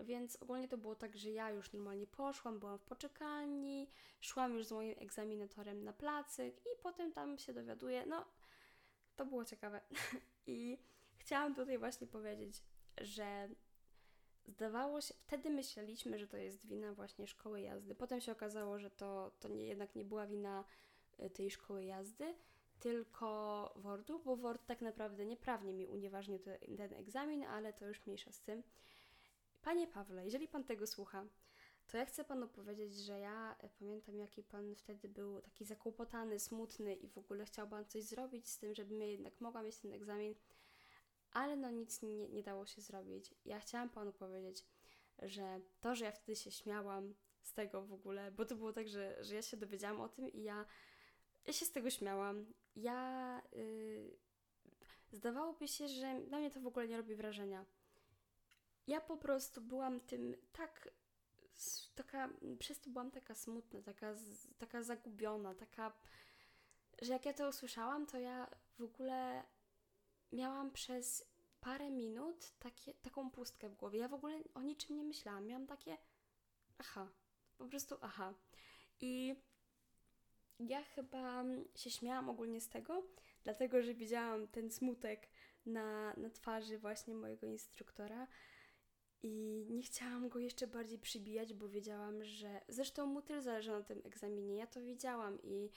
Więc 0.00 0.36
ogólnie 0.42 0.68
to 0.68 0.78
było 0.78 0.94
tak, 0.94 1.16
że 1.16 1.30
ja 1.30 1.50
już 1.50 1.72
normalnie 1.72 2.06
poszłam, 2.06 2.58
byłam 2.58 2.78
w 2.78 2.84
poczekalni, 2.84 3.90
szłam 4.20 4.54
już 4.54 4.66
z 4.66 4.72
moim 4.72 4.94
egzaminatorem 4.98 5.84
na 5.84 5.92
placyk 5.92 6.60
i 6.60 6.82
potem 6.82 7.12
tam 7.12 7.38
się 7.38 7.52
dowiaduję. 7.52 8.06
No, 8.06 8.24
to 9.16 9.26
było 9.26 9.44
ciekawe. 9.44 9.80
I 10.46 10.78
chciałam 11.18 11.54
tutaj 11.54 11.78
właśnie 11.78 12.06
powiedzieć, 12.06 12.62
że 13.00 13.48
zdawało 14.46 15.00
się, 15.00 15.14
wtedy 15.14 15.50
myśleliśmy, 15.50 16.18
że 16.18 16.28
to 16.28 16.36
jest 16.36 16.66
wina 16.66 16.94
właśnie 16.94 17.26
szkoły 17.26 17.60
jazdy. 17.60 17.94
Potem 17.94 18.20
się 18.20 18.32
okazało, 18.32 18.78
że 18.78 18.90
to, 18.90 19.30
to 19.40 19.48
nie, 19.48 19.66
jednak 19.66 19.94
nie 19.94 20.04
była 20.04 20.26
wina 20.26 20.64
e, 21.18 21.30
tej 21.30 21.50
szkoły 21.50 21.84
jazdy, 21.84 22.34
tylko 22.80 23.72
WORDu, 23.76 24.18
bo 24.18 24.36
WORD 24.36 24.66
tak 24.66 24.80
naprawdę 24.80 25.26
nieprawnie 25.26 25.72
mi 25.72 25.86
unieważnił 25.86 26.38
ten, 26.38 26.76
ten 26.76 26.94
egzamin, 26.94 27.44
ale 27.44 27.72
to 27.72 27.86
już 27.86 28.06
mniejsza 28.06 28.32
z 28.32 28.40
tym. 28.40 28.62
Panie 29.62 29.86
Pawle, 29.86 30.24
jeżeli 30.24 30.48
Pan 30.48 30.64
tego 30.64 30.86
słucha, 30.86 31.26
to 31.86 31.96
ja 31.96 32.04
chcę 32.04 32.24
Panu 32.24 32.48
powiedzieć, 32.48 32.94
że 32.94 33.18
ja 33.18 33.56
e, 33.58 33.68
pamiętam, 33.68 34.18
jaki 34.18 34.42
Pan 34.42 34.74
wtedy 34.74 35.08
był 35.08 35.40
taki 35.40 35.64
zakłopotany, 35.64 36.38
smutny 36.38 36.94
i 36.94 37.08
w 37.08 37.18
ogóle 37.18 37.44
chciał 37.44 37.68
Pan 37.68 37.84
coś 37.84 38.04
zrobić 38.04 38.48
z 38.48 38.58
tym, 38.58 38.74
żebym 38.74 39.00
ja 39.00 39.06
jednak 39.06 39.40
mogła 39.40 39.62
mieć 39.62 39.76
ten 39.76 39.92
egzamin, 39.92 40.34
ale 41.32 41.56
no 41.56 41.70
nic 41.70 42.02
nie, 42.02 42.28
nie 42.28 42.42
dało 42.42 42.66
się 42.66 42.82
zrobić. 42.82 43.34
Ja 43.44 43.60
chciałam 43.60 43.90
Panu 43.90 44.12
powiedzieć, 44.12 44.64
że 45.22 45.60
to, 45.80 45.94
że 45.94 46.04
ja 46.04 46.12
wtedy 46.12 46.36
się 46.36 46.50
śmiałam 46.50 47.14
z 47.42 47.52
tego 47.52 47.82
w 47.82 47.92
ogóle, 47.92 48.32
bo 48.32 48.44
to 48.44 48.56
było 48.56 48.72
tak, 48.72 48.88
że, 48.88 49.24
że 49.24 49.34
ja 49.34 49.42
się 49.42 49.56
dowiedziałam 49.56 50.00
o 50.00 50.08
tym 50.08 50.28
i 50.28 50.42
ja 50.42 50.66
ja 51.46 51.52
się 51.52 51.64
z 51.66 51.72
tego 51.72 51.90
śmiałam. 51.90 52.46
Ja. 52.76 53.42
Yy, 53.52 54.16
zdawałoby 55.12 55.68
się, 55.68 55.88
że 55.88 56.20
na 56.20 56.38
mnie 56.38 56.50
to 56.50 56.60
w 56.60 56.66
ogóle 56.66 56.88
nie 56.88 56.96
robi 56.96 57.14
wrażenia. 57.14 57.64
Ja 58.86 59.00
po 59.00 59.16
prostu 59.16 59.60
byłam 59.60 60.00
tym 60.00 60.36
tak. 60.52 60.90
Taka, 61.94 62.28
przez 62.58 62.80
to 62.80 62.90
byłam 62.90 63.10
taka 63.10 63.34
smutna, 63.34 63.82
taka, 63.82 64.14
taka 64.58 64.82
zagubiona, 64.82 65.54
taka, 65.54 65.92
że 67.02 67.12
jak 67.12 67.26
ja 67.26 67.32
to 67.32 67.48
usłyszałam, 67.48 68.06
to 68.06 68.18
ja 68.18 68.50
w 68.78 68.82
ogóle 68.82 69.42
miałam 70.32 70.70
przez 70.70 71.24
parę 71.60 71.90
minut 71.90 72.52
takie, 72.58 72.94
taką 72.94 73.30
pustkę 73.30 73.68
w 73.68 73.74
głowie. 73.74 73.98
Ja 73.98 74.08
w 74.08 74.14
ogóle 74.14 74.42
o 74.54 74.62
niczym 74.62 74.96
nie 74.96 75.04
myślałam. 75.04 75.46
Miałam 75.46 75.66
takie 75.66 75.96
aha, 76.78 77.08
po 77.58 77.64
prostu 77.64 77.96
aha. 78.00 78.34
I 79.00 79.36
ja 80.58 80.82
chyba 80.82 81.44
się 81.74 81.90
śmiałam 81.90 82.28
ogólnie 82.28 82.60
z 82.60 82.68
tego, 82.68 83.02
dlatego 83.44 83.82
że 83.82 83.94
widziałam 83.94 84.48
ten 84.48 84.70
smutek 84.70 85.28
na, 85.66 86.14
na 86.16 86.30
twarzy 86.30 86.78
właśnie 86.78 87.14
mojego 87.14 87.46
instruktora 87.46 88.26
i 89.22 89.66
nie 89.70 89.82
chciałam 89.82 90.28
go 90.28 90.38
jeszcze 90.38 90.66
bardziej 90.66 90.98
przybijać, 90.98 91.54
bo 91.54 91.68
wiedziałam, 91.68 92.24
że 92.24 92.60
zresztą 92.68 93.06
mu 93.06 93.22
też 93.22 93.42
zależy 93.42 93.70
na 93.70 93.82
tym 93.82 94.02
egzaminie. 94.04 94.56
Ja 94.56 94.66
to 94.66 94.82
widziałam 94.82 95.42
i 95.42 95.70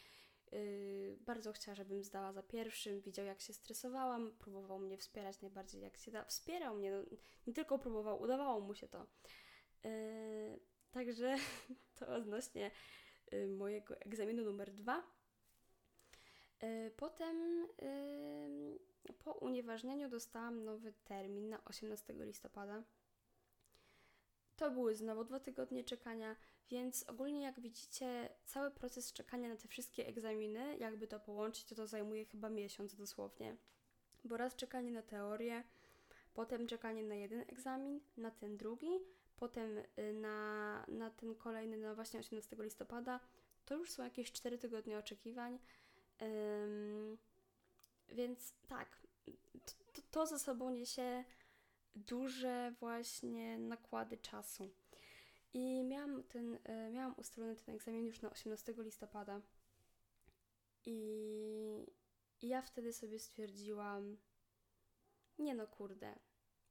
yy, 0.52 1.18
bardzo 1.22 1.54
chciała, 1.54 1.76
żebym 1.76 2.04
zdała 2.04 2.34
za 2.34 2.44
pierwszym. 2.44 3.02
Widział, 3.02 3.26
jak 3.26 3.42
się 3.42 3.54
stresowałam, 3.54 4.32
próbował 4.40 4.80
mnie 4.80 4.98
wspierać 4.98 5.42
najbardziej, 5.42 5.82
jak 5.82 5.98
się 5.98 6.12
da. 6.12 6.26
Wspierał 6.26 6.76
mnie, 6.76 6.92
no, 6.92 7.18
nie 7.48 7.54
tylko 7.54 7.80
próbował, 7.80 8.22
udawało 8.22 8.60
mu 8.60 8.76
się 8.76 8.88
to. 8.88 9.08
Yy, 9.84 10.60
także 10.92 11.36
to 12.00 12.08
odnośnie 12.08 12.72
mojego 13.48 14.02
egzaminu 14.02 14.44
numer 14.44 14.74
dwa. 14.74 15.04
Y, 16.64 16.92
potem 16.98 17.66
y, 17.82 18.80
po 19.24 19.32
unieważnieniu 19.32 20.10
dostałam 20.10 20.64
nowy 20.64 20.94
termin 21.04 21.50
na 21.50 21.66
18 21.66 22.14
listopada. 22.14 22.84
To 24.56 24.72
były 24.72 24.96
znowu 24.96 25.24
dwa 25.24 25.40
tygodnie 25.40 25.84
czekania, 25.84 26.36
więc 26.70 27.06
ogólnie 27.08 27.42
jak 27.44 27.60
widzicie, 27.60 28.30
cały 28.46 28.72
proces 28.72 29.14
czekania 29.14 29.50
na 29.50 29.56
te 29.56 29.68
wszystkie 29.68 30.08
egzaminy, 30.08 30.78
jakby 30.78 31.08
to 31.08 31.20
połączyć, 31.20 31.66
to 31.66 31.76
to 31.76 31.88
zajmuje 31.88 32.26
chyba 32.26 32.50
miesiąc 32.50 32.96
dosłownie. 32.96 33.58
Bo 34.24 34.38
raz 34.38 34.56
czekanie 34.56 34.92
na 34.92 35.02
teorię, 35.02 35.64
potem 36.34 36.68
czekanie 36.68 37.04
na 37.04 37.16
jeden 37.16 37.42
egzamin, 37.42 38.00
na 38.18 38.32
ten 38.32 38.58
drugi, 38.58 38.90
potem 39.40 39.78
y, 39.78 40.14
na, 40.14 40.86
na 40.88 41.10
ten 41.10 41.36
kolejny, 41.36 41.78
na 41.78 41.96
właśnie 41.96 42.20
18 42.20 42.56
listopada, 42.60 43.20
to 43.66 43.76
już 43.76 43.92
są 43.92 44.04
jakieś 44.04 44.32
4 44.32 44.58
tygodnie 44.58 44.98
oczekiwań. 44.98 45.60
Ym, 46.22 47.18
więc 48.10 48.54
tak, 48.68 48.98
to, 49.66 50.02
to, 50.12 50.28
ze 50.28 50.40
sobą 50.40 50.70
niesie 50.70 51.24
duże 51.96 52.74
właśnie 52.80 53.60
nakłady 53.60 54.18
czasu. 54.18 54.70
I 55.54 55.84
miałam, 55.84 56.24
ten, 56.24 56.60
e, 56.64 56.90
miałam 56.90 57.14
ustalony 57.18 57.56
ten 57.56 57.76
egzamin 57.76 58.06
już 58.06 58.22
na 58.22 58.30
18 58.32 58.74
listopada. 58.78 59.42
I, 60.86 61.86
I 62.42 62.48
ja 62.48 62.62
wtedy 62.62 62.94
sobie 62.94 63.20
stwierdziłam, 63.20 64.18
nie 65.40 65.56
no 65.56 65.68
kurde, 65.68 66.16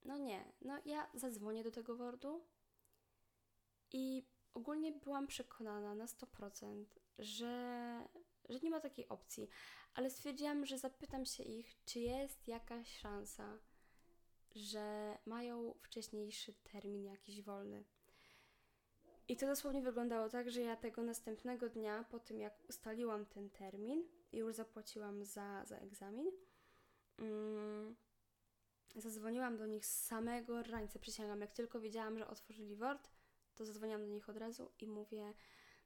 no 0.04 0.18
nie, 0.18 0.52
no 0.62 0.78
ja 0.84 1.10
zadzwonię 1.14 1.64
do 1.64 1.70
tego 1.70 1.96
wordu 1.96 2.44
i 3.92 4.26
ogólnie 4.54 4.92
byłam 4.92 5.26
przekonana 5.26 5.94
na 5.94 6.06
100%, 6.06 6.84
że, 7.18 8.08
że 8.48 8.58
nie 8.62 8.70
ma 8.70 8.80
takiej 8.80 9.08
opcji, 9.08 9.48
ale 9.94 10.10
stwierdziłam, 10.10 10.66
że 10.66 10.78
zapytam 10.78 11.24
się 11.24 11.42
ich, 11.42 11.84
czy 11.84 12.00
jest 12.00 12.48
jakaś 12.48 12.98
szansa, 12.98 13.58
że 14.54 15.18
mają 15.26 15.74
wcześniejszy 15.82 16.54
termin 16.54 17.04
jakiś 17.04 17.42
wolny. 17.42 17.84
I 19.28 19.36
to 19.36 19.46
dosłownie 19.46 19.82
wyglądało 19.82 20.28
tak, 20.28 20.50
że 20.50 20.60
ja 20.60 20.76
tego 20.76 21.02
następnego 21.02 21.68
dnia, 21.68 22.04
po 22.04 22.18
tym 22.18 22.40
jak 22.40 22.54
ustaliłam 22.68 23.26
ten 23.26 23.50
termin 23.50 24.04
i 24.32 24.36
już 24.36 24.54
zapłaciłam 24.54 25.24
za, 25.24 25.64
za 25.64 25.76
egzamin, 25.76 26.30
mm, 27.18 27.96
zadzwoniłam 28.96 29.56
do 29.56 29.66
nich 29.66 29.86
z 29.86 30.04
samego 30.04 30.62
rańca, 30.62 30.98
przysięgam, 30.98 31.40
jak 31.40 31.52
tylko 31.52 31.80
wiedziałam, 31.80 32.18
że 32.18 32.28
otworzyli 32.28 32.76
WORD, 32.76 33.10
to 33.58 33.64
zadzwoniłam 33.64 34.00
do 34.00 34.08
nich 34.08 34.28
od 34.28 34.36
razu 34.36 34.70
i 34.80 34.86
mówię, 34.86 35.34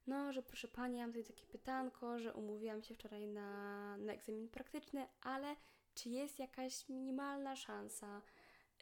no, 0.07 0.33
że 0.33 0.43
proszę 0.43 0.69
Pani, 0.69 0.99
mam 0.99 1.13
tutaj 1.13 1.25
takie 1.25 1.47
pytanko, 1.47 2.19
że 2.19 2.35
umówiłam 2.35 2.83
się 2.83 2.95
wczoraj 2.95 3.27
na, 3.27 3.97
na 3.97 4.13
egzamin 4.13 4.49
praktyczny, 4.49 5.07
ale 5.21 5.57
czy 5.95 6.09
jest 6.09 6.39
jakaś 6.39 6.89
minimalna 6.89 7.57
szansa, 7.57 8.23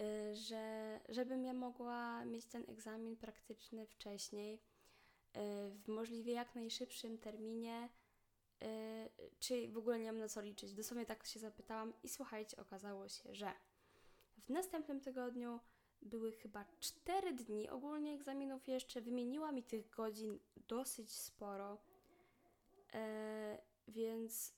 y, 0.00 0.34
że, 0.34 1.00
żebym 1.08 1.44
ja 1.44 1.52
mogła 1.52 2.24
mieć 2.24 2.46
ten 2.46 2.64
egzamin 2.68 3.16
praktyczny 3.16 3.86
wcześniej, 3.86 4.54
y, 4.54 4.60
w 5.70 5.88
możliwie 5.88 6.32
jak 6.32 6.54
najszybszym 6.54 7.18
terminie, 7.18 7.88
y, 8.62 8.66
czy 9.38 9.68
w 9.68 9.78
ogóle 9.78 9.98
nie 9.98 10.12
mam 10.12 10.20
na 10.20 10.28
co 10.28 10.40
liczyć. 10.40 10.74
Dosłownie 10.74 11.06
tak 11.06 11.26
się 11.26 11.40
zapytałam 11.40 11.92
i 12.02 12.08
słuchajcie, 12.08 12.56
okazało 12.56 13.08
się, 13.08 13.34
że 13.34 13.52
w 14.38 14.50
następnym 14.50 15.00
tygodniu 15.00 15.60
były 16.02 16.32
chyba 16.32 16.64
4 16.80 17.32
dni 17.32 17.68
ogólnie 17.68 18.12
egzaminów 18.12 18.68
jeszcze. 18.68 19.00
Wymieniła 19.00 19.52
mi 19.52 19.62
tych 19.62 19.90
godzin 19.90 20.38
dosyć 20.68 21.12
sporo. 21.12 21.78
E, 22.94 23.58
więc 23.88 24.54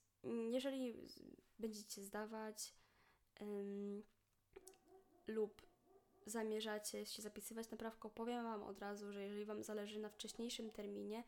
jeżeli 0.51 1.09
będziecie 1.59 2.03
zdawać 2.03 2.75
lub 5.27 5.63
zamierzacie 6.27 7.07
się 7.07 7.23
zapisywać 7.23 7.71
na 7.71 7.77
prawko, 7.77 8.11
powiem 8.11 8.45
Wam 8.45 8.63
od 8.63 8.79
razu, 8.79 9.13
że 9.13 9.23
jeżeli 9.23 9.45
Wam 9.45 9.63
zależy 9.63 10.01
na 10.01 10.09
wcześniejszym 10.09 10.71
terminie, 10.71 11.25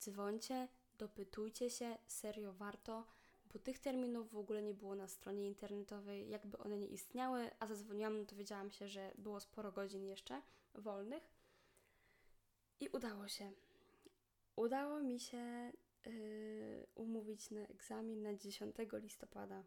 dzwońcie, 0.00 0.68
dopytujcie 0.98 1.70
się, 1.70 1.98
serio 2.06 2.52
warto 2.52 3.06
bo 3.52 3.58
tych 3.58 3.78
terminów 3.78 4.30
w 4.30 4.36
ogóle 4.36 4.62
nie 4.62 4.74
było 4.74 4.94
na 4.94 5.08
stronie 5.08 5.46
internetowej, 5.46 6.28
jakby 6.28 6.58
one 6.58 6.78
nie 6.78 6.86
istniały, 6.86 7.50
a 7.58 7.66
zadzwoniłam, 7.66 8.18
no 8.18 8.24
to 8.24 8.36
wiedziałam 8.36 8.70
się, 8.70 8.88
że 8.88 9.12
było 9.18 9.40
sporo 9.40 9.72
godzin 9.72 10.04
jeszcze 10.04 10.42
wolnych. 10.74 11.30
I 12.80 12.88
udało 12.88 13.28
się. 13.28 13.52
Udało 14.56 15.00
mi 15.00 15.20
się 15.20 15.72
yy, 16.06 16.86
umówić 16.94 17.50
na 17.50 17.60
egzamin 17.60 18.22
na 18.22 18.34
10 18.34 18.76
listopada. 18.92 19.64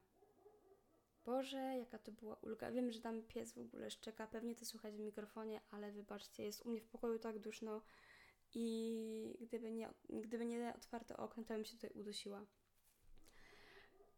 Boże, 1.26 1.58
jaka 1.58 2.00
to 2.00 2.12
była 2.12 2.36
ulga. 2.36 2.72
Wiem, 2.72 2.92
że 2.92 3.02
tam 3.02 3.24
pies 3.24 3.54
w 3.54 3.58
ogóle 3.58 3.92
szczeka, 3.92 4.28
pewnie 4.28 4.56
to 4.56 4.66
słychać 4.66 4.96
w 4.96 5.00
mikrofonie, 5.00 5.62
ale 5.72 5.92
wybaczcie, 5.92 6.44
jest 6.44 6.66
u 6.66 6.70
mnie 6.70 6.82
w 6.82 6.88
pokoju 6.88 7.20
tak 7.20 7.40
duszno 7.40 7.82
i 8.54 9.38
gdyby 9.42 9.72
nie, 9.72 9.90
gdyby 10.10 10.46
nie 10.46 10.74
otwarte 10.76 11.18
okno, 11.18 11.44
to 11.44 11.54
bym 11.54 11.66
się 11.66 11.76
tutaj 11.76 11.90
udusiła. 11.94 12.46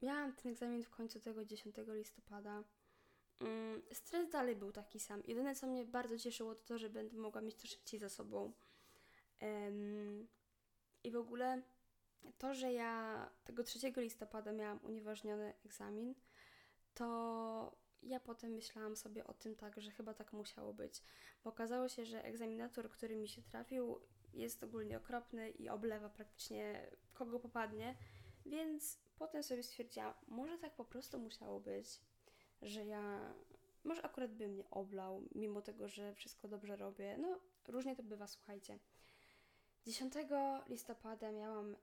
Miałam 0.03 0.33
ten 0.33 0.51
egzamin 0.51 0.83
w 0.83 0.89
końcu 0.89 1.19
tego 1.19 1.45
10 1.45 1.75
listopada. 1.87 2.63
Mm, 3.39 3.81
stres 3.93 4.29
dalej 4.29 4.55
był 4.55 4.71
taki 4.71 4.99
sam. 4.99 5.23
Jedyne, 5.27 5.55
co 5.55 5.67
mnie 5.67 5.85
bardzo 5.85 6.17
cieszyło, 6.17 6.55
to 6.55 6.63
to, 6.63 6.77
że 6.77 6.89
będę 6.89 7.17
mogła 7.17 7.41
mieć 7.41 7.55
to 7.55 7.67
szybciej 7.67 7.99
za 7.99 8.09
sobą. 8.09 8.53
I 11.03 11.11
w 11.11 11.15
ogóle 11.15 11.61
to, 12.37 12.53
że 12.53 12.73
ja 12.73 13.29
tego 13.43 13.63
3 13.63 13.93
listopada 13.97 14.51
miałam 14.51 14.79
unieważniony 14.83 15.53
egzamin, 15.65 16.15
to 16.93 17.77
ja 18.01 18.19
potem 18.19 18.51
myślałam 18.51 18.95
sobie 18.95 19.27
o 19.27 19.33
tym 19.33 19.55
tak, 19.55 19.81
że 19.81 19.91
chyba 19.91 20.13
tak 20.13 20.33
musiało 20.33 20.73
być. 20.73 21.03
Bo 21.43 21.49
okazało 21.49 21.89
się, 21.89 22.05
że 22.05 22.23
egzaminator, 22.23 22.89
który 22.89 23.15
mi 23.15 23.27
się 23.27 23.41
trafił, 23.41 23.99
jest 24.33 24.63
ogólnie 24.63 24.97
okropny 24.97 25.49
i 25.49 25.69
oblewa 25.69 26.09
praktycznie 26.09 26.91
kogo 27.13 27.39
popadnie, 27.39 27.95
więc 28.45 29.02
potem 29.15 29.43
sobie 29.43 29.63
stwierdziłam, 29.63 30.13
może 30.27 30.57
tak 30.57 30.75
po 30.75 30.85
prostu 30.85 31.19
musiało 31.19 31.59
być, 31.59 32.01
że 32.61 32.85
ja, 32.85 33.33
może 33.83 34.01
akurat 34.01 34.33
by 34.33 34.47
mnie 34.47 34.69
oblał, 34.69 35.21
mimo 35.35 35.61
tego, 35.61 35.87
że 35.87 36.13
wszystko 36.13 36.47
dobrze 36.47 36.75
robię. 36.75 37.17
No, 37.17 37.39
różnie 37.67 37.95
to 37.95 38.03
bywa, 38.03 38.27
słuchajcie. 38.27 38.79
10 39.85 40.13
listopada 40.67 41.31
miałam 41.31 41.73
y, 41.73 41.77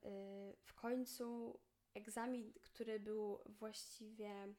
w 0.64 0.74
końcu 0.74 1.59
egzamin, 1.95 2.53
który 2.62 3.01
był 3.01 3.39
właściwie 3.47 4.55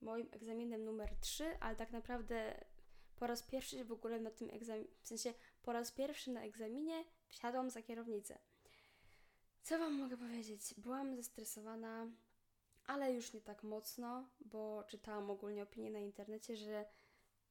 moim 0.00 0.28
egzaminem 0.32 0.84
numer 0.84 1.16
3, 1.20 1.56
ale 1.60 1.76
tak 1.76 1.92
naprawdę 1.92 2.64
po 3.16 3.26
raz 3.26 3.42
pierwszy 3.42 3.84
w 3.84 3.92
ogóle 3.92 4.20
na 4.20 4.30
tym 4.30 4.50
egzaminie, 4.50 4.88
w 5.00 5.06
sensie 5.06 5.34
po 5.62 5.72
raz 5.72 5.92
pierwszy 5.92 6.30
na 6.30 6.42
egzaminie 6.42 7.04
wsiadłam 7.28 7.70
za 7.70 7.82
kierownicę. 7.82 8.38
Co 9.68 9.78
Wam 9.78 9.94
mogę 9.94 10.16
powiedzieć? 10.16 10.74
Byłam 10.78 11.16
zestresowana, 11.16 12.06
ale 12.86 13.12
już 13.12 13.32
nie 13.32 13.40
tak 13.40 13.62
mocno, 13.62 14.28
bo 14.40 14.84
czytałam 14.84 15.30
ogólnie 15.30 15.62
opinie 15.62 15.90
na 15.90 15.98
internecie, 15.98 16.56
że 16.56 16.84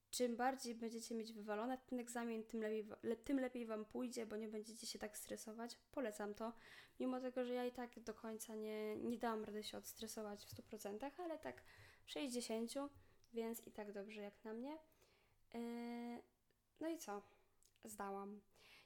czym 0.09 0.35
bardziej 0.35 0.75
będziecie 0.75 1.15
mieć 1.15 1.33
wywalone 1.33 1.77
ten 1.77 1.99
egzamin, 1.99 2.43
tym 2.43 2.61
lepiej, 2.61 2.87
tym 3.23 3.39
lepiej 3.39 3.65
Wam 3.65 3.85
pójdzie, 3.85 4.25
bo 4.25 4.37
nie 4.37 4.47
będziecie 4.47 4.87
się 4.87 4.99
tak 4.99 5.17
stresować. 5.17 5.77
Polecam 5.91 6.33
to, 6.33 6.53
mimo 6.99 7.21
tego, 7.21 7.45
że 7.45 7.53
ja 7.53 7.65
i 7.65 7.71
tak 7.71 7.99
do 7.99 8.13
końca 8.13 8.55
nie, 8.55 8.95
nie 8.95 9.17
dałam 9.17 9.43
rady 9.43 9.63
się 9.63 9.77
odstresować 9.77 10.45
w 10.45 10.55
100%, 10.55 11.11
ale 11.17 11.39
tak 11.39 11.63
w 12.05 12.09
60%, 12.09 12.89
więc 13.33 13.67
i 13.67 13.71
tak 13.71 13.91
dobrze 13.91 14.21
jak 14.21 14.43
na 14.43 14.53
mnie. 14.53 14.77
Yy, 15.53 16.21
no 16.79 16.89
i 16.89 16.97
co? 16.97 17.21
Zdałam. 17.83 18.41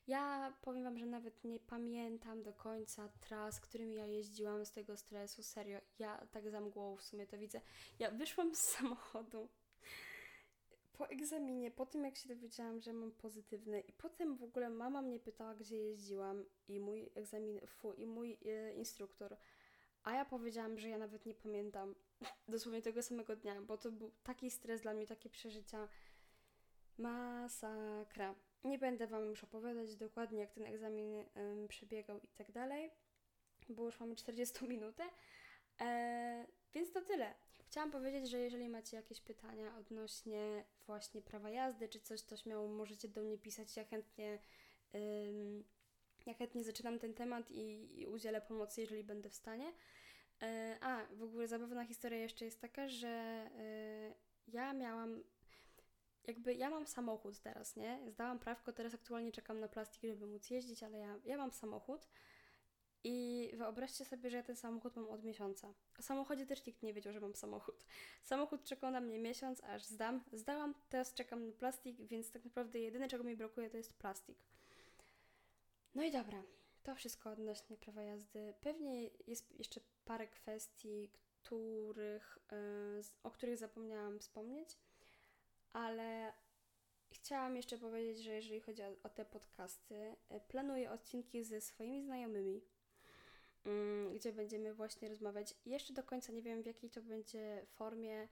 Ja 0.07 0.53
powiem 0.61 0.83
Wam, 0.83 0.97
że 0.97 1.05
nawet 1.05 1.43
nie 1.43 1.59
pamiętam 1.59 2.43
do 2.43 2.53
końca 2.53 3.09
tras, 3.19 3.61
którymi 3.61 3.95
ja 3.95 4.05
jeździłam 4.05 4.65
z 4.65 4.71
tego 4.71 4.97
stresu. 4.97 5.43
Serio, 5.43 5.79
ja 5.99 6.27
tak 6.31 6.49
za 6.49 6.61
mgłą 6.61 6.95
w 6.95 7.03
sumie 7.03 7.27
to 7.27 7.37
widzę. 7.37 7.61
Ja 7.99 8.11
wyszłam 8.11 8.55
z 8.55 8.59
samochodu 8.59 9.49
po 11.01 11.09
egzaminie, 11.09 11.71
po 11.71 11.85
tym 11.85 12.05
jak 12.05 12.15
się 12.17 12.29
dowiedziałam, 12.29 12.81
że 12.81 12.93
mam 12.93 13.11
pozytywny 13.11 13.79
i 13.79 13.93
potem 13.93 14.35
w 14.37 14.43
ogóle 14.43 14.69
mama 14.69 15.01
mnie 15.01 15.19
pytała, 15.19 15.55
gdzie 15.55 15.77
jeździłam 15.77 16.45
i 16.67 16.79
mój 16.79 17.09
egzamin, 17.15 17.59
fu, 17.67 17.93
i 17.93 18.05
mój 18.05 18.37
e, 18.45 18.73
instruktor. 18.73 19.37
A 20.03 20.13
ja 20.13 20.25
powiedziałam, 20.25 20.77
że 20.77 20.89
ja 20.89 20.97
nawet 20.97 21.25
nie 21.25 21.33
pamiętam 21.33 21.95
dosłownie 22.47 22.81
tego 22.81 23.03
samego 23.03 23.35
dnia, 23.35 23.61
bo 23.61 23.77
to 23.77 23.91
był 23.91 24.11
taki 24.23 24.51
stres 24.51 24.81
dla 24.81 24.93
mnie, 24.93 25.07
takie 25.07 25.29
przeżycia. 25.29 25.87
Masakra. 26.97 28.35
Nie 28.64 28.80
będę 28.80 29.07
Wam 29.07 29.26
już 29.26 29.43
opowiadać 29.43 29.95
dokładnie, 29.95 30.39
jak 30.39 30.51
ten 30.51 30.64
egzamin 30.64 31.24
ym, 31.38 31.68
przebiegał 31.68 32.20
i 32.20 32.28
tak 32.28 32.51
dalej, 32.51 32.91
bo 33.70 33.86
już 33.86 33.99
mamy 33.99 34.16
40 34.16 34.68
minutę. 34.68 35.03
E, 35.82 36.45
więc 36.74 36.91
to 36.91 37.01
tyle. 37.01 37.34
Chciałam 37.66 37.91
powiedzieć, 37.91 38.30
że 38.30 38.39
jeżeli 38.39 38.70
macie 38.70 38.97
jakieś 38.97 39.22
pytania 39.22 39.78
odnośnie 39.78 40.66
właśnie 40.86 41.22
prawa 41.22 41.49
jazdy 41.49 41.89
czy 41.89 41.99
coś, 41.99 42.22
to 42.22 42.38
śmiało 42.38 42.68
możecie 42.68 43.07
do 43.07 43.22
mnie 43.22 43.38
pisać. 43.38 43.78
Ja 43.78 43.86
chętnie, 43.86 44.39
ym, 44.95 45.64
ja 46.26 46.34
chętnie 46.34 46.64
zaczynam 46.64 46.99
ten 46.99 47.14
temat 47.14 47.51
i, 47.51 47.99
i 48.01 48.07
udzielę 48.07 48.41
pomocy, 48.41 48.82
jeżeli 48.82 49.03
będę 49.03 49.30
w 49.30 49.36
stanie. 49.36 49.74
E, 50.41 50.78
a, 50.82 51.05
w 51.05 51.24
ogóle 51.24 51.47
zabawna 51.47 51.86
historia 51.86 52.20
jeszcze 52.20 52.45
jest 52.45 52.62
taka, 52.62 52.88
że 52.88 53.07
e, 53.07 54.14
ja 54.47 54.74
miałam 54.74 55.24
jakby 56.28 56.55
ja 56.55 56.69
mam 56.69 56.88
samochód 56.88 57.39
teraz, 57.39 57.76
nie? 57.76 57.99
Zdałam 58.07 58.39
prawko, 58.39 58.74
teraz 58.74 58.93
aktualnie 58.93 59.32
czekam 59.32 59.59
na 59.59 59.67
plastik, 59.67 60.01
żeby 60.03 60.28
móc 60.28 60.49
jeździć, 60.49 60.84
ale 60.84 60.97
ja, 60.97 61.19
ja 61.26 61.38
mam 61.38 61.51
samochód 61.51 62.07
i 63.03 63.49
wyobraźcie 63.53 64.05
sobie, 64.05 64.30
że 64.30 64.38
ja 64.38 64.43
ten 64.43 64.55
samochód 64.55 64.95
mam 64.95 65.09
od 65.09 65.24
miesiąca. 65.24 65.74
O 65.99 66.01
samochodzie 66.01 66.45
też 66.45 66.65
nikt 66.65 66.84
nie 66.84 66.93
wiedział, 66.93 67.13
że 67.13 67.19
mam 67.19 67.36
samochód. 67.36 67.86
Samochód 68.24 68.63
czekał 68.63 68.91
na 68.91 69.01
mnie 69.01 69.19
miesiąc, 69.19 69.63
aż 69.63 69.84
zdam. 69.84 70.24
Zdałam, 70.34 70.74
teraz 70.89 71.13
czekam 71.13 71.47
na 71.47 71.53
plastik, 71.53 71.97
więc 71.97 72.32
tak 72.32 72.45
naprawdę 72.45 72.80
jedyne, 72.80 73.07
czego 73.07 73.24
mi 73.24 73.36
brakuje, 73.36 73.69
to 73.69 73.78
jest 73.78 73.93
plastik. 73.93 74.38
No 75.95 76.03
i 76.03 76.11
dobra, 76.11 76.43
to 76.84 76.95
wszystko 76.95 77.32
odnośnie 77.32 77.78
prawa 77.78 78.01
jazdy. 78.01 78.53
Pewnie 78.61 79.09
jest 79.28 79.59
jeszcze 79.59 79.82
parę 80.05 80.28
kwestii, 80.28 81.11
których, 81.43 82.38
y, 82.51 83.01
o 83.24 83.32
których 83.32 83.57
zapomniałam 83.57 84.19
wspomnieć, 84.19 84.78
ale 85.74 86.34
chciałam 87.11 87.55
jeszcze 87.55 87.78
powiedzieć, 87.78 88.24
że 88.24 88.32
jeżeli 88.32 88.61
chodzi 88.61 88.84
o, 88.84 88.95
o 89.03 89.09
te 89.09 89.26
podcasty, 89.26 89.95
y, 89.95 90.39
planuję 90.47 90.91
odcinki 90.91 91.43
ze 91.43 91.61
swoimi 91.61 92.03
znajomymi, 92.03 92.61
mm, 93.65 94.13
gdzie 94.13 94.34
będziemy 94.34 94.74
właśnie 94.74 95.09
rozmawiać. 95.09 95.53
Jeszcze 95.65 95.93
do 95.93 96.03
końca 96.03 96.34
nie 96.34 96.41
wiem, 96.41 96.63
w 96.63 96.65
jakiej 96.65 96.89
to 96.89 97.01
będzie 97.01 97.65
formie, 97.69 98.28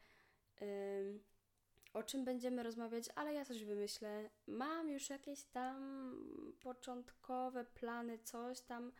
o 1.93 2.03
czym 2.03 2.25
będziemy 2.25 2.63
rozmawiać, 2.63 3.09
ale 3.15 3.33
ja 3.33 3.45
coś 3.45 3.63
wymyślę. 3.63 4.29
Mam 4.47 4.89
już 4.89 5.09
jakieś 5.09 5.43
tam 5.43 6.13
początkowe 6.61 7.65
plany, 7.65 8.19
coś 8.19 8.61
tam, 8.61 8.91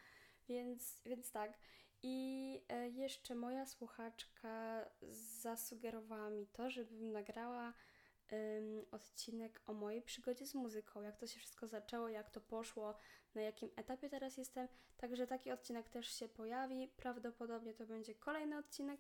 więc, 0.48 1.02
więc 1.06 1.32
tak. 1.32 1.58
I 2.04 2.62
e, 2.70 2.90
jeszcze 2.90 3.36
moja 3.36 3.66
słuchaczka 3.66 4.86
zasugerowała 5.42 6.30
mi 6.30 6.48
to, 6.48 6.70
żebym 6.70 7.12
nagrała 7.12 7.74
um, 8.32 8.86
odcinek 8.92 9.62
o 9.68 9.74
mojej 9.74 10.02
przygodzie 10.02 10.48
z 10.48 10.56
muzyką, 10.56 11.02
jak 11.02 11.18
to 11.18 11.28
się 11.28 11.40
wszystko 11.40 11.68
zaczęło, 11.68 12.10
jak 12.10 12.30
to 12.30 12.42
poszło, 12.42 12.96
na 13.36 13.42
jakim 13.42 13.70
etapie 13.76 14.10
teraz 14.10 14.38
jestem. 14.38 14.68
Także 14.98 15.28
taki 15.28 15.52
odcinek 15.52 15.90
też 15.90 16.14
się 16.14 16.30
pojawi. 16.30 16.88
Prawdopodobnie 16.88 17.74
to 17.74 17.86
będzie 17.86 18.16
kolejny 18.16 18.58
odcinek. 18.58 19.00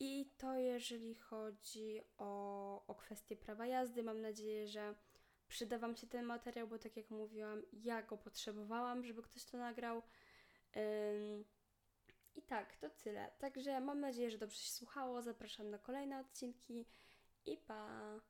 I 0.00 0.30
to 0.38 0.54
jeżeli 0.54 1.14
chodzi 1.14 2.00
o, 2.18 2.86
o 2.86 2.94
kwestię 2.94 3.36
prawa 3.36 3.66
jazdy. 3.66 4.02
Mam 4.02 4.20
nadzieję, 4.20 4.66
że 4.66 4.94
przyda 5.48 5.78
Wam 5.78 5.96
się 5.96 6.06
ten 6.06 6.24
materiał, 6.24 6.68
bo 6.68 6.78
tak 6.78 6.96
jak 6.96 7.10
mówiłam, 7.10 7.62
ja 7.72 8.02
go 8.02 8.16
potrzebowałam, 8.16 9.04
żeby 9.04 9.22
ktoś 9.22 9.44
to 9.44 9.58
nagrał. 9.58 10.02
Ym, 10.76 11.44
I 12.34 12.42
tak, 12.42 12.76
to 12.76 12.90
tyle. 12.90 13.30
Także 13.38 13.80
mam 13.80 14.00
nadzieję, 14.00 14.30
że 14.30 14.38
dobrze 14.38 14.56
się 14.56 14.72
słuchało. 14.72 15.22
Zapraszam 15.22 15.70
na 15.70 15.78
kolejne 15.78 16.20
odcinki 16.20 16.86
i 17.46 17.56
pa! 17.56 18.20